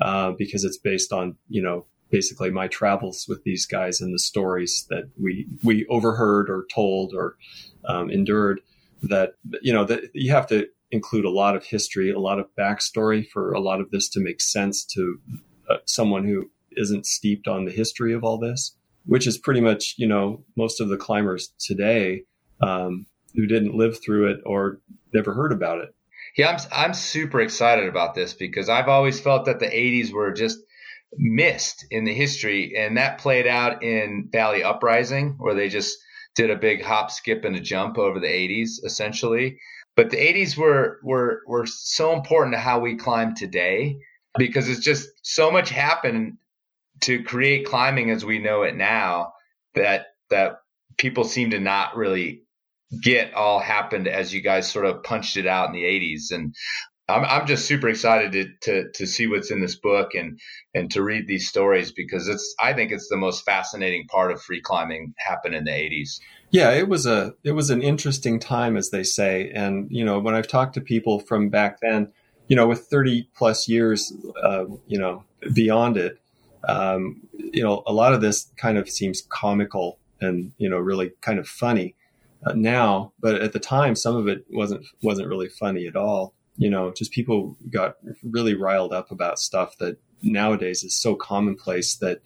uh, 0.00 0.32
because 0.32 0.64
it's 0.64 0.78
based 0.78 1.12
on, 1.12 1.36
you 1.48 1.62
know, 1.62 1.86
basically 2.10 2.50
my 2.50 2.68
travels 2.68 3.26
with 3.28 3.42
these 3.44 3.66
guys 3.66 4.00
and 4.00 4.14
the 4.14 4.18
stories 4.18 4.86
that 4.90 5.08
we 5.20 5.46
we 5.62 5.86
overheard 5.86 6.48
or 6.48 6.66
told 6.72 7.12
or 7.14 7.36
um, 7.86 8.10
endured 8.10 8.60
that 9.02 9.34
you 9.60 9.72
know 9.72 9.84
that 9.84 10.04
you 10.14 10.30
have 10.32 10.46
to 10.46 10.66
include 10.90 11.24
a 11.24 11.30
lot 11.30 11.56
of 11.56 11.64
history 11.64 12.10
a 12.10 12.18
lot 12.18 12.38
of 12.38 12.46
backstory 12.58 13.26
for 13.28 13.52
a 13.52 13.60
lot 13.60 13.80
of 13.80 13.90
this 13.90 14.08
to 14.08 14.20
make 14.20 14.40
sense 14.40 14.84
to 14.84 15.20
uh, 15.68 15.76
someone 15.84 16.24
who 16.24 16.48
isn't 16.76 17.06
steeped 17.06 17.48
on 17.48 17.64
the 17.64 17.72
history 17.72 18.12
of 18.12 18.24
all 18.24 18.38
this 18.38 18.76
which 19.04 19.26
is 19.26 19.38
pretty 19.38 19.60
much 19.60 19.94
you 19.96 20.06
know 20.06 20.44
most 20.56 20.80
of 20.80 20.88
the 20.88 20.96
climbers 20.96 21.52
today 21.58 22.22
um, 22.60 23.06
who 23.34 23.46
didn't 23.46 23.76
live 23.76 24.02
through 24.02 24.30
it 24.30 24.40
or 24.46 24.80
never 25.12 25.34
heard 25.34 25.52
about 25.52 25.78
it 25.78 25.94
yeah 26.36 26.50
I'm, 26.50 26.58
I'm 26.72 26.94
super 26.94 27.40
excited 27.40 27.88
about 27.88 28.14
this 28.14 28.34
because 28.34 28.68
i've 28.68 28.88
always 28.88 29.20
felt 29.20 29.46
that 29.46 29.60
the 29.60 29.66
80s 29.66 30.12
were 30.12 30.32
just 30.32 30.58
missed 31.18 31.86
in 31.90 32.04
the 32.04 32.14
history, 32.14 32.74
and 32.76 32.96
that 32.96 33.18
played 33.18 33.46
out 33.46 33.82
in 33.82 34.28
Valley 34.32 34.62
Uprising, 34.62 35.36
where 35.38 35.54
they 35.54 35.68
just 35.68 35.98
did 36.34 36.50
a 36.50 36.56
big 36.56 36.82
hop, 36.82 37.10
skip, 37.10 37.44
and 37.44 37.56
a 37.56 37.60
jump 37.60 37.98
over 37.98 38.20
the 38.20 38.26
80s, 38.26 38.84
essentially. 38.84 39.58
But 39.94 40.10
the 40.10 40.18
80s 40.18 40.56
were 40.56 41.00
were 41.02 41.42
were 41.46 41.66
so 41.66 42.12
important 42.12 42.54
to 42.54 42.60
how 42.60 42.80
we 42.80 42.96
climb 42.96 43.34
today 43.34 43.96
because 44.36 44.68
it's 44.68 44.80
just 44.80 45.08
so 45.22 45.50
much 45.50 45.70
happened 45.70 46.36
to 47.02 47.22
create 47.22 47.66
climbing 47.66 48.10
as 48.10 48.24
we 48.24 48.38
know 48.38 48.62
it 48.62 48.76
now 48.76 49.32
that 49.74 50.06
that 50.30 50.58
people 50.96 51.24
seem 51.24 51.50
to 51.50 51.60
not 51.60 51.96
really 51.96 52.42
get 53.02 53.34
all 53.34 53.58
happened 53.58 54.08
as 54.08 54.32
you 54.32 54.40
guys 54.40 54.70
sort 54.70 54.86
of 54.86 55.02
punched 55.02 55.36
it 55.36 55.46
out 55.46 55.68
in 55.68 55.74
the 55.74 55.82
80s 55.82 56.32
and 56.32 56.54
I'm 57.08 57.24
I'm 57.24 57.46
just 57.46 57.66
super 57.66 57.88
excited 57.88 58.32
to, 58.32 58.48
to 58.62 58.90
to 58.94 59.06
see 59.06 59.28
what's 59.28 59.50
in 59.52 59.60
this 59.60 59.76
book 59.76 60.14
and 60.14 60.40
and 60.74 60.90
to 60.90 61.02
read 61.02 61.28
these 61.28 61.48
stories 61.48 61.92
because 61.92 62.26
it's 62.26 62.54
I 62.58 62.72
think 62.72 62.90
it's 62.90 63.08
the 63.08 63.16
most 63.16 63.44
fascinating 63.44 64.06
part 64.08 64.32
of 64.32 64.42
free 64.42 64.60
climbing 64.60 65.14
happened 65.18 65.54
in 65.54 65.64
the 65.64 65.70
80s. 65.70 66.18
Yeah, 66.50 66.72
it 66.72 66.88
was 66.88 67.06
a 67.06 67.34
it 67.44 67.52
was 67.52 67.70
an 67.70 67.80
interesting 67.80 68.40
time 68.40 68.76
as 68.76 68.90
they 68.90 69.04
say 69.04 69.50
and 69.54 69.86
you 69.88 70.04
know 70.04 70.18
when 70.18 70.34
I've 70.34 70.48
talked 70.48 70.74
to 70.74 70.80
people 70.80 71.20
from 71.20 71.48
back 71.48 71.78
then, 71.80 72.12
you 72.48 72.56
know 72.56 72.66
with 72.66 72.86
30 72.86 73.28
plus 73.36 73.68
years 73.68 74.12
uh, 74.42 74.64
you 74.86 74.98
know 74.98 75.22
beyond 75.54 75.96
it 75.96 76.18
um, 76.66 77.22
you 77.34 77.62
know 77.62 77.82
a 77.86 77.92
lot 77.92 78.12
of 78.12 78.20
this 78.20 78.50
kind 78.56 78.78
of 78.78 78.88
seems 78.88 79.22
comical 79.28 79.98
and 80.20 80.52
you 80.58 80.68
know 80.68 80.78
really 80.78 81.12
kind 81.20 81.38
of 81.38 81.48
funny 81.48 81.94
uh, 82.44 82.52
now, 82.54 83.12
but 83.20 83.40
at 83.40 83.52
the 83.52 83.58
time 83.58 83.94
some 83.94 84.16
of 84.16 84.28
it 84.28 84.44
wasn't 84.50 84.84
wasn't 85.02 85.28
really 85.28 85.48
funny 85.48 85.86
at 85.86 85.96
all 85.96 86.34
you 86.56 86.70
know, 86.70 86.92
just 86.92 87.12
people 87.12 87.56
got 87.70 87.96
really 88.22 88.54
riled 88.54 88.92
up 88.92 89.10
about 89.10 89.38
stuff 89.38 89.76
that 89.78 89.98
nowadays 90.22 90.82
is 90.82 90.96
so 90.96 91.14
commonplace 91.14 91.96
that 91.96 92.20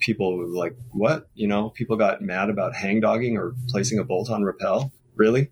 people 0.00 0.36
were 0.36 0.46
like, 0.46 0.76
what? 0.92 1.28
You 1.34 1.48
know, 1.48 1.70
people 1.70 1.96
got 1.96 2.22
mad 2.22 2.50
about 2.50 2.74
hang 2.74 3.00
dogging 3.00 3.36
or 3.36 3.54
placing 3.68 3.98
a 3.98 4.04
bolt 4.04 4.30
on 4.30 4.44
rappel. 4.44 4.92
Really? 5.16 5.50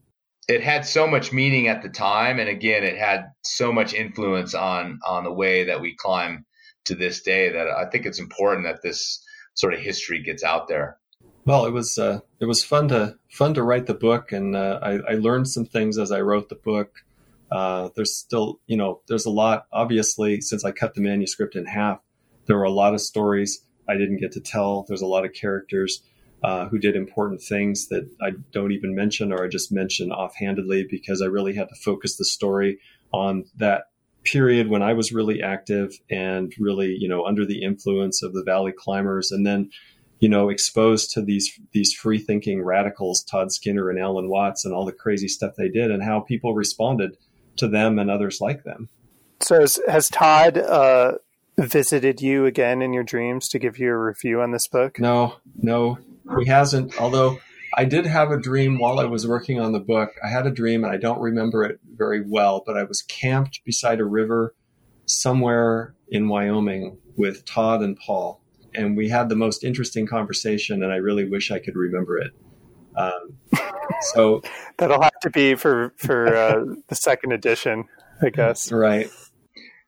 It 0.49 0.63
had 0.63 0.85
so 0.85 1.07
much 1.07 1.33
meaning 1.33 1.69
at 1.69 1.83
the 1.83 1.89
time. 1.89 2.39
And 2.39 2.49
again, 2.49 2.85
it 2.85 2.99
had 2.99 3.33
so 3.43 3.73
much 3.73 3.95
influence 3.95 4.55
on, 4.55 5.01
on 5.07 5.25
the 5.25 5.33
way 5.33 5.65
that 5.65 5.81
we 5.81 5.95
climb 5.95 6.45
to 6.85 6.95
this 6.95 7.23
day 7.23 7.51
that 7.51 7.69
I 7.69 7.89
think 7.91 8.07
it's 8.07 8.19
important 8.19 8.67
that 8.67 8.83
this 8.83 9.25
sort 9.55 9.75
of 9.75 9.81
history 9.81 10.23
gets 10.23 10.43
out 10.43 10.69
there. 10.69 10.99
Well, 11.45 11.67
it 11.67 11.73
was 11.73 11.99
uh, 11.99 12.21
it 12.41 12.47
was 12.47 12.63
fun 12.63 12.89
to 12.89 13.17
fun 13.31 13.55
to 13.55 13.63
write 13.63 13.87
the 13.87 13.95
book, 13.95 14.33
and 14.33 14.55
uh, 14.55 14.79
I, 14.83 14.93
I 14.93 15.15
learned 15.15 15.49
some 15.49 15.65
things 15.65 15.99
as 15.99 16.13
I 16.13 16.21
wrote 16.21 16.49
the 16.49 16.55
book. 16.55 17.05
Uh, 17.51 17.91
there's 17.97 18.17
still, 18.17 18.61
you 18.67 18.77
know, 18.77 19.01
there's 19.09 19.27
a 19.27 19.31
lot. 19.31 19.67
Obviously, 19.73 20.41
since 20.41 20.65
I 20.65 20.71
cut 20.71 20.95
the 20.95 21.01
manuscript 21.01 21.57
in 21.57 21.67
half, 21.67 22.01
there 22.47 22.57
were 22.57 22.65
a 22.65 22.71
lot 22.71 22.95
of 22.95 23.01
stories 23.01 23.65
I 23.89 23.95
didn't 23.95 24.19
get 24.19 24.33
to 24.33 24.41
tell. 24.41 24.85
There's 24.87 25.03
a 25.03 25.07
lot 25.07 25.25
of 25.25 25.33
characters 25.33 26.03
uh, 26.43 26.69
who 26.69 26.79
did 26.79 26.97
important 26.97 27.43
things 27.43 27.89
that 27.89 28.09
I 28.21 28.31
don't 28.53 28.73
even 28.73 28.95
mention 28.95 29.33
or 29.33 29.45
I 29.45 29.49
just 29.49 29.73
mention 29.73 30.11
offhandedly 30.11 30.87
because 30.91 31.23
I 31.23 31.27
really 31.27 31.55
had 31.55 31.69
to 31.69 31.75
focus 31.75 32.17
the 32.17 32.25
story 32.25 32.79
on 33.13 33.45
that 33.57 33.85
period 34.25 34.69
when 34.69 34.83
I 34.83 34.93
was 34.93 35.13
really 35.13 35.43
active 35.43 35.93
and 36.11 36.53
really, 36.59 36.97
you 36.99 37.09
know, 37.09 37.25
under 37.25 37.45
the 37.45 37.63
influence 37.63 38.23
of 38.23 38.33
the 38.33 38.45
Valley 38.45 38.73
Climbers, 38.73 39.33
and 39.33 39.47
then, 39.47 39.71
you 40.21 40.29
know, 40.29 40.49
exposed 40.49 41.11
to 41.13 41.23
these 41.23 41.59
these 41.73 41.93
free 41.93 42.19
thinking 42.19 42.63
radicals, 42.63 43.23
Todd 43.23 43.53
Skinner 43.53 43.91
and 43.91 43.99
Alan 43.99 44.29
Watts, 44.29 44.65
and 44.65 44.75
all 44.75 44.85
the 44.85 44.93
crazy 44.93 45.29
stuff 45.29 45.55
they 45.57 45.69
did, 45.69 45.91
and 45.91 46.03
how 46.03 46.21
people 46.21 46.55
responded 46.55 47.17
to 47.57 47.69
them 47.69 47.99
and 47.99 48.11
others 48.11 48.41
like 48.41 48.65
them. 48.65 48.89
So 49.41 49.61
has, 49.61 49.81
has 49.89 50.09
Todd 50.09 50.57
uh, 50.57 51.19
visited 51.59 52.23
you 52.23 52.47
again 52.47 52.81
in 52.81 52.93
your 52.93 53.03
dreams 53.03 53.49
to 53.49 53.59
give 53.59 53.79
you 53.79 53.91
a 53.91 53.99
review 53.99 54.41
on 54.41 54.53
this 54.53 54.69
book? 54.69 55.01
No, 55.01 55.37
no, 55.57 55.99
he 56.39 56.47
hasn't. 56.47 57.01
Although 57.01 57.39
I 57.75 57.85
did 57.85 58.07
have 58.07 58.31
a 58.31 58.39
dream 58.39 58.79
while 58.79 59.01
I 59.01 59.05
was 59.05 59.27
working 59.27 59.61
on 59.61 59.73
the 59.73 59.81
book. 59.81 60.11
I 60.23 60.29
had 60.29 60.47
a 60.47 60.51
dream 60.51 60.85
and 60.85 60.93
I 60.93 60.99
don't 60.99 61.21
remember 61.21 61.65
it 61.65 61.81
very 61.97 62.23
well, 62.27 62.63
but 62.67 62.77
I 62.77 62.85
was 62.85 63.03
camped 63.03 63.65
beside 63.65 64.01
a 64.01 64.05
river 64.05 64.55
somewhere 65.07 65.95
in 66.09 66.29
Wyoming 66.29 66.99
with 67.17 67.45
Todd 67.45 67.83
and 67.83 67.97
Paul. 67.97 68.41
And 68.75 68.97
we 68.97 69.09
had 69.09 69.29
the 69.29 69.37
most 69.37 69.65
interesting 69.65 70.07
conversation, 70.07 70.83
and 70.83 70.93
I 70.93 70.97
really 70.97 71.29
wish 71.29 71.51
I 71.51 71.59
could 71.59 71.77
remember 71.77 72.19
it. 72.19 72.33
Um, 72.97 73.37
so 74.01 74.43
that'll 74.79 75.03
have 75.03 75.21
to 75.23 75.31
be 75.31 75.55
for 75.55 75.93
for 75.97 76.35
uh, 76.35 76.65
the 76.89 76.95
second 76.95 77.33
edition, 77.33 77.85
I 78.23 78.31
guess. 78.31 78.73
Right. 78.73 79.11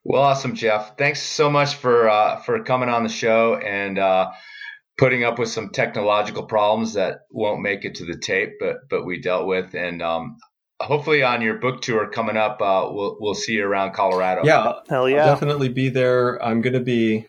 Well, 0.04 0.20
awesome, 0.20 0.54
Jeff. 0.54 0.98
Thanks 0.98 1.22
so 1.22 1.50
much 1.50 1.76
for 1.76 2.10
uh, 2.10 2.40
for 2.42 2.62
coming 2.62 2.90
on 2.90 3.04
the 3.04 3.08
show 3.08 3.56
and 3.56 3.98
uh, 3.98 4.32
putting 4.96 5.24
up 5.24 5.38
with 5.38 5.48
some 5.48 5.70
technological 5.70 6.44
problems 6.44 6.94
that 6.94 7.20
won't 7.30 7.62
make 7.62 7.84
it 7.84 7.96
to 7.96 8.04
the 8.04 8.16
tape, 8.16 8.54
but 8.60 8.88
but 8.88 9.04
we 9.04 9.20
dealt 9.20 9.46
with. 9.46 9.74
And 9.74 10.02
um, 10.02 10.36
hopefully, 10.80 11.22
on 11.22 11.42
your 11.42 11.58
book 11.58 11.82
tour 11.82 12.08
coming 12.08 12.36
up, 12.36 12.60
uh, 12.60 12.88
we'll 12.90 13.16
we'll 13.20 13.34
see 13.34 13.54
you 13.54 13.64
around 13.64 13.94
Colorado. 13.94 14.42
Yeah, 14.44 14.72
hell 14.88 15.08
yeah, 15.08 15.24
I'll 15.24 15.34
definitely 15.34 15.68
be 15.68 15.88
there. 15.88 16.42
I'm 16.42 16.60
going 16.60 16.74
to 16.74 16.80
be. 16.80 17.26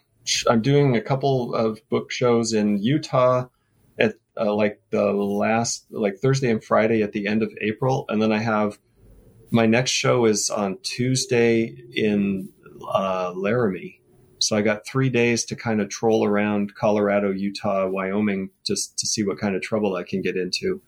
I'm 0.49 0.62
doing 0.62 0.95
a 0.95 1.01
couple 1.01 1.54
of 1.54 1.80
book 1.89 2.12
shows 2.12 2.54
in 2.54 2.82
Utah 2.82 3.47
at 3.99 4.15
uh, 4.39 4.54
like 4.54 4.82
the 4.89 5.13
last 5.13 5.86
like 5.91 6.17
Thursday 6.17 6.49
and 6.49 6.63
Friday 6.63 7.04
at 7.04 7.12
the 7.12 7.28
end 7.28 7.43
of 7.43 7.51
April, 7.62 8.06
and 8.10 8.21
then 8.21 8.32
I 8.32 8.39
have 8.39 8.80
my 9.51 9.65
next 9.65 9.91
show 9.91 10.25
is 10.25 10.49
on 10.49 10.78
Tuesday 10.82 11.75
in 11.93 12.49
uh, 12.82 13.32
Laramie. 13.36 14.01
So 14.45 14.55
I 14.55 14.62
got 14.62 14.86
three 14.86 15.10
days 15.10 15.43
to 15.45 15.55
kind 15.55 15.81
of 15.81 15.89
troll 15.89 16.23
around 16.23 16.75
Colorado, 16.75 17.31
Utah, 17.31 17.88
Wyoming, 17.88 18.51
just 18.65 18.97
to 18.99 19.08
see 19.08 19.23
what 19.23 19.39
kind 19.39 19.55
of 19.55 19.63
trouble 19.63 19.95
I 19.95 20.03
can 20.03 20.21
get 20.21 20.38
into, 20.38 20.81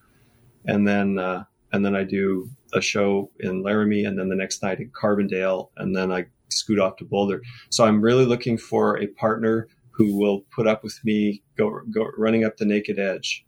and 0.65 0.87
then 0.87 1.17
uh, 1.17 1.45
and 1.71 1.83
then 1.83 1.95
I 1.95 2.03
do 2.03 2.49
a 2.73 2.81
show 2.81 3.31
in 3.39 3.63
Laramie, 3.63 4.05
and 4.05 4.17
then 4.17 4.29
the 4.29 4.35
next 4.35 4.61
night 4.61 4.79
in 4.79 4.91
Carbondale, 4.91 5.69
and 5.77 5.95
then 5.95 6.11
I 6.11 6.25
scoot 6.49 6.79
off 6.79 6.97
to 6.97 7.05
Boulder. 7.05 7.41
So 7.71 7.83
I'm 7.83 7.99
really 8.01 8.25
looking 8.25 8.57
for 8.57 8.99
a 8.99 9.07
partner 9.07 9.67
who 9.91 10.15
will 10.15 10.41
put 10.55 10.67
up 10.67 10.83
with 10.83 10.99
me 11.03 11.41
go, 11.57 11.81
go 11.91 12.11
running 12.17 12.45
up 12.45 12.57
the 12.57 12.65
naked 12.65 12.99
edge. 12.99 13.46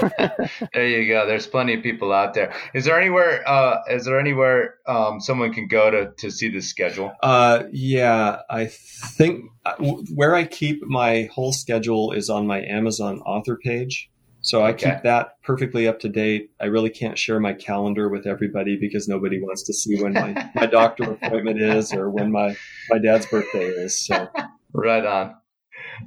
there 0.74 0.86
you 0.86 1.08
go. 1.08 1.26
There's 1.26 1.46
plenty 1.46 1.74
of 1.74 1.82
people 1.82 2.12
out 2.12 2.34
there. 2.34 2.52
Is 2.74 2.84
there 2.84 2.98
anywhere? 3.00 3.46
Uh, 3.48 3.78
is 3.88 4.04
there 4.04 4.18
anywhere 4.18 4.74
um, 4.86 5.20
someone 5.20 5.52
can 5.52 5.68
go 5.68 5.90
to 5.90 6.12
to 6.18 6.30
see 6.30 6.48
the 6.48 6.60
schedule? 6.60 7.12
Uh, 7.22 7.64
yeah, 7.72 8.38
I 8.48 8.66
think 8.66 9.44
uh, 9.64 9.74
where 10.14 10.34
I 10.34 10.44
keep 10.44 10.82
my 10.82 11.28
whole 11.32 11.52
schedule 11.52 12.12
is 12.12 12.30
on 12.30 12.46
my 12.46 12.62
Amazon 12.62 13.20
author 13.20 13.56
page. 13.56 14.10
So 14.42 14.62
I 14.62 14.70
okay. 14.70 14.90
keep 14.90 15.02
that 15.02 15.42
perfectly 15.42 15.86
up 15.86 16.00
to 16.00 16.08
date. 16.08 16.50
I 16.60 16.66
really 16.66 16.88
can't 16.90 17.18
share 17.18 17.38
my 17.40 17.52
calendar 17.52 18.08
with 18.08 18.26
everybody 18.26 18.78
because 18.80 19.06
nobody 19.06 19.40
wants 19.40 19.64
to 19.64 19.74
see 19.74 20.02
when 20.02 20.14
my, 20.14 20.50
my 20.54 20.66
doctor 20.66 21.04
appointment 21.12 21.60
is 21.60 21.92
or 21.92 22.08
when 22.08 22.32
my, 22.32 22.56
my 22.88 22.98
dad's 22.98 23.26
birthday 23.26 23.66
is. 23.66 24.06
So 24.06 24.28
right 24.72 25.04
on. 25.04 25.34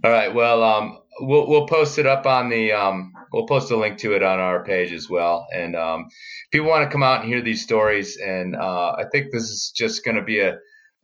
All 0.04 0.12
right. 0.12 0.34
Well, 0.34 0.64
um, 0.64 0.98
we'll 1.20 1.48
we'll 1.48 1.68
post 1.68 1.98
it 1.98 2.06
up 2.06 2.26
on 2.26 2.50
the 2.50 2.72
um, 2.72 3.14
we'll 3.32 3.48
post 3.48 3.72
a 3.72 3.78
link 3.78 3.98
to 4.00 4.14
it 4.14 4.24
on 4.24 4.40
our 4.40 4.64
page 4.64 4.92
as 4.92 5.10
well. 5.10 5.48
And 5.54 5.76
um, 5.76 6.08
people 6.52 6.68
want 6.68 6.84
to 6.84 6.92
come 6.92 7.04
out 7.04 7.22
and 7.22 7.30
hear 7.30 7.42
these 7.42 7.64
stories, 7.64 8.18
and 8.18 8.56
uh, 8.56 8.96
I 8.98 9.06
think 9.12 9.32
this 9.32 9.44
is 9.44 9.72
just 9.76 10.06
going 10.06 10.18
to 10.18 10.24
be 10.24 10.40
a 10.40 10.58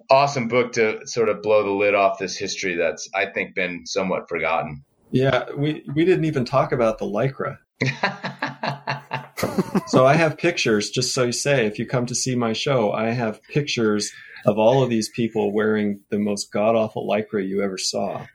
awesome 0.09 0.47
book 0.47 0.73
to 0.73 1.05
sort 1.05 1.29
of 1.29 1.41
blow 1.41 1.63
the 1.63 1.71
lid 1.71 1.93
off 1.93 2.19
this 2.19 2.37
history 2.37 2.75
that's 2.75 3.09
I 3.13 3.27
think 3.27 3.55
been 3.55 3.85
somewhat 3.85 4.29
forgotten. 4.29 4.83
Yeah, 5.11 5.45
we 5.55 5.83
we 5.93 6.05
didn't 6.05 6.25
even 6.25 6.45
talk 6.45 6.71
about 6.71 6.99
the 6.99 7.05
lycra. 7.05 7.57
so 9.87 10.05
I 10.05 10.15
have 10.15 10.37
pictures. 10.37 10.89
Just 10.89 11.13
so 11.13 11.25
you 11.25 11.31
say, 11.31 11.65
if 11.65 11.79
you 11.79 11.85
come 11.85 12.05
to 12.05 12.15
see 12.15 12.35
my 12.35 12.53
show, 12.53 12.91
I 12.91 13.09
have 13.09 13.41
pictures 13.43 14.11
of 14.45 14.57
all 14.57 14.83
of 14.83 14.89
these 14.89 15.09
people 15.09 15.51
wearing 15.51 16.01
the 16.09 16.19
most 16.19 16.51
god 16.51 16.75
awful 16.75 17.07
lycra 17.07 17.45
you 17.45 17.61
ever 17.61 17.77
saw. 17.77 18.25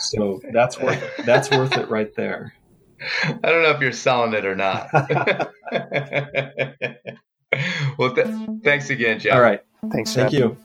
So 0.00 0.40
that's 0.52 0.78
worth 0.78 1.02
that's 1.24 1.50
worth 1.50 1.76
it 1.76 1.90
right 1.90 2.14
there. 2.14 2.54
I 3.24 3.38
don't 3.42 3.62
know 3.62 3.70
if 3.70 3.80
you're 3.80 3.92
selling 3.92 4.34
it 4.34 4.44
or 4.44 4.54
not. 4.54 4.88
well, 7.98 8.14
th- 8.14 8.28
thanks 8.62 8.90
again, 8.90 9.18
Jeff. 9.20 9.34
All 9.34 9.40
right. 9.40 9.62
Thanks. 9.92 10.14
Thank 10.14 10.32
Jeff. 10.32 10.40
you. 10.40 10.56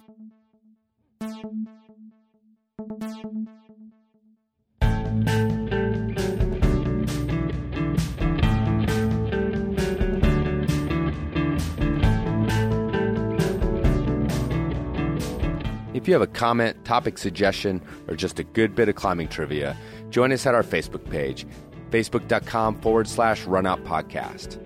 If 16.06 16.10
you 16.10 16.14
have 16.14 16.22
a 16.22 16.28
comment, 16.28 16.86
topic 16.86 17.18
suggestion, 17.18 17.82
or 18.08 18.16
just 18.16 18.38
a 18.38 18.44
good 18.44 18.76
bit 18.76 18.90
of 18.90 18.94
climbing 18.94 19.28
trivia, 19.28 19.76
join 20.12 20.32
us 20.32 20.46
at 20.46 20.54
our 20.54 20.62
Facebook 20.62 21.10
page, 21.10 21.48
facebook.com 21.90 22.80
forward 22.82 23.08
slash 23.08 23.46
runout 23.46 23.84
podcast. 23.86 24.60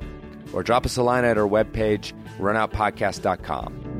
Or 0.51 0.63
drop 0.63 0.85
us 0.85 0.97
a 0.97 1.01
line 1.01 1.23
at 1.23 1.37
our 1.37 1.47
webpage, 1.47 2.11
runoutpodcast.com. 2.39 3.98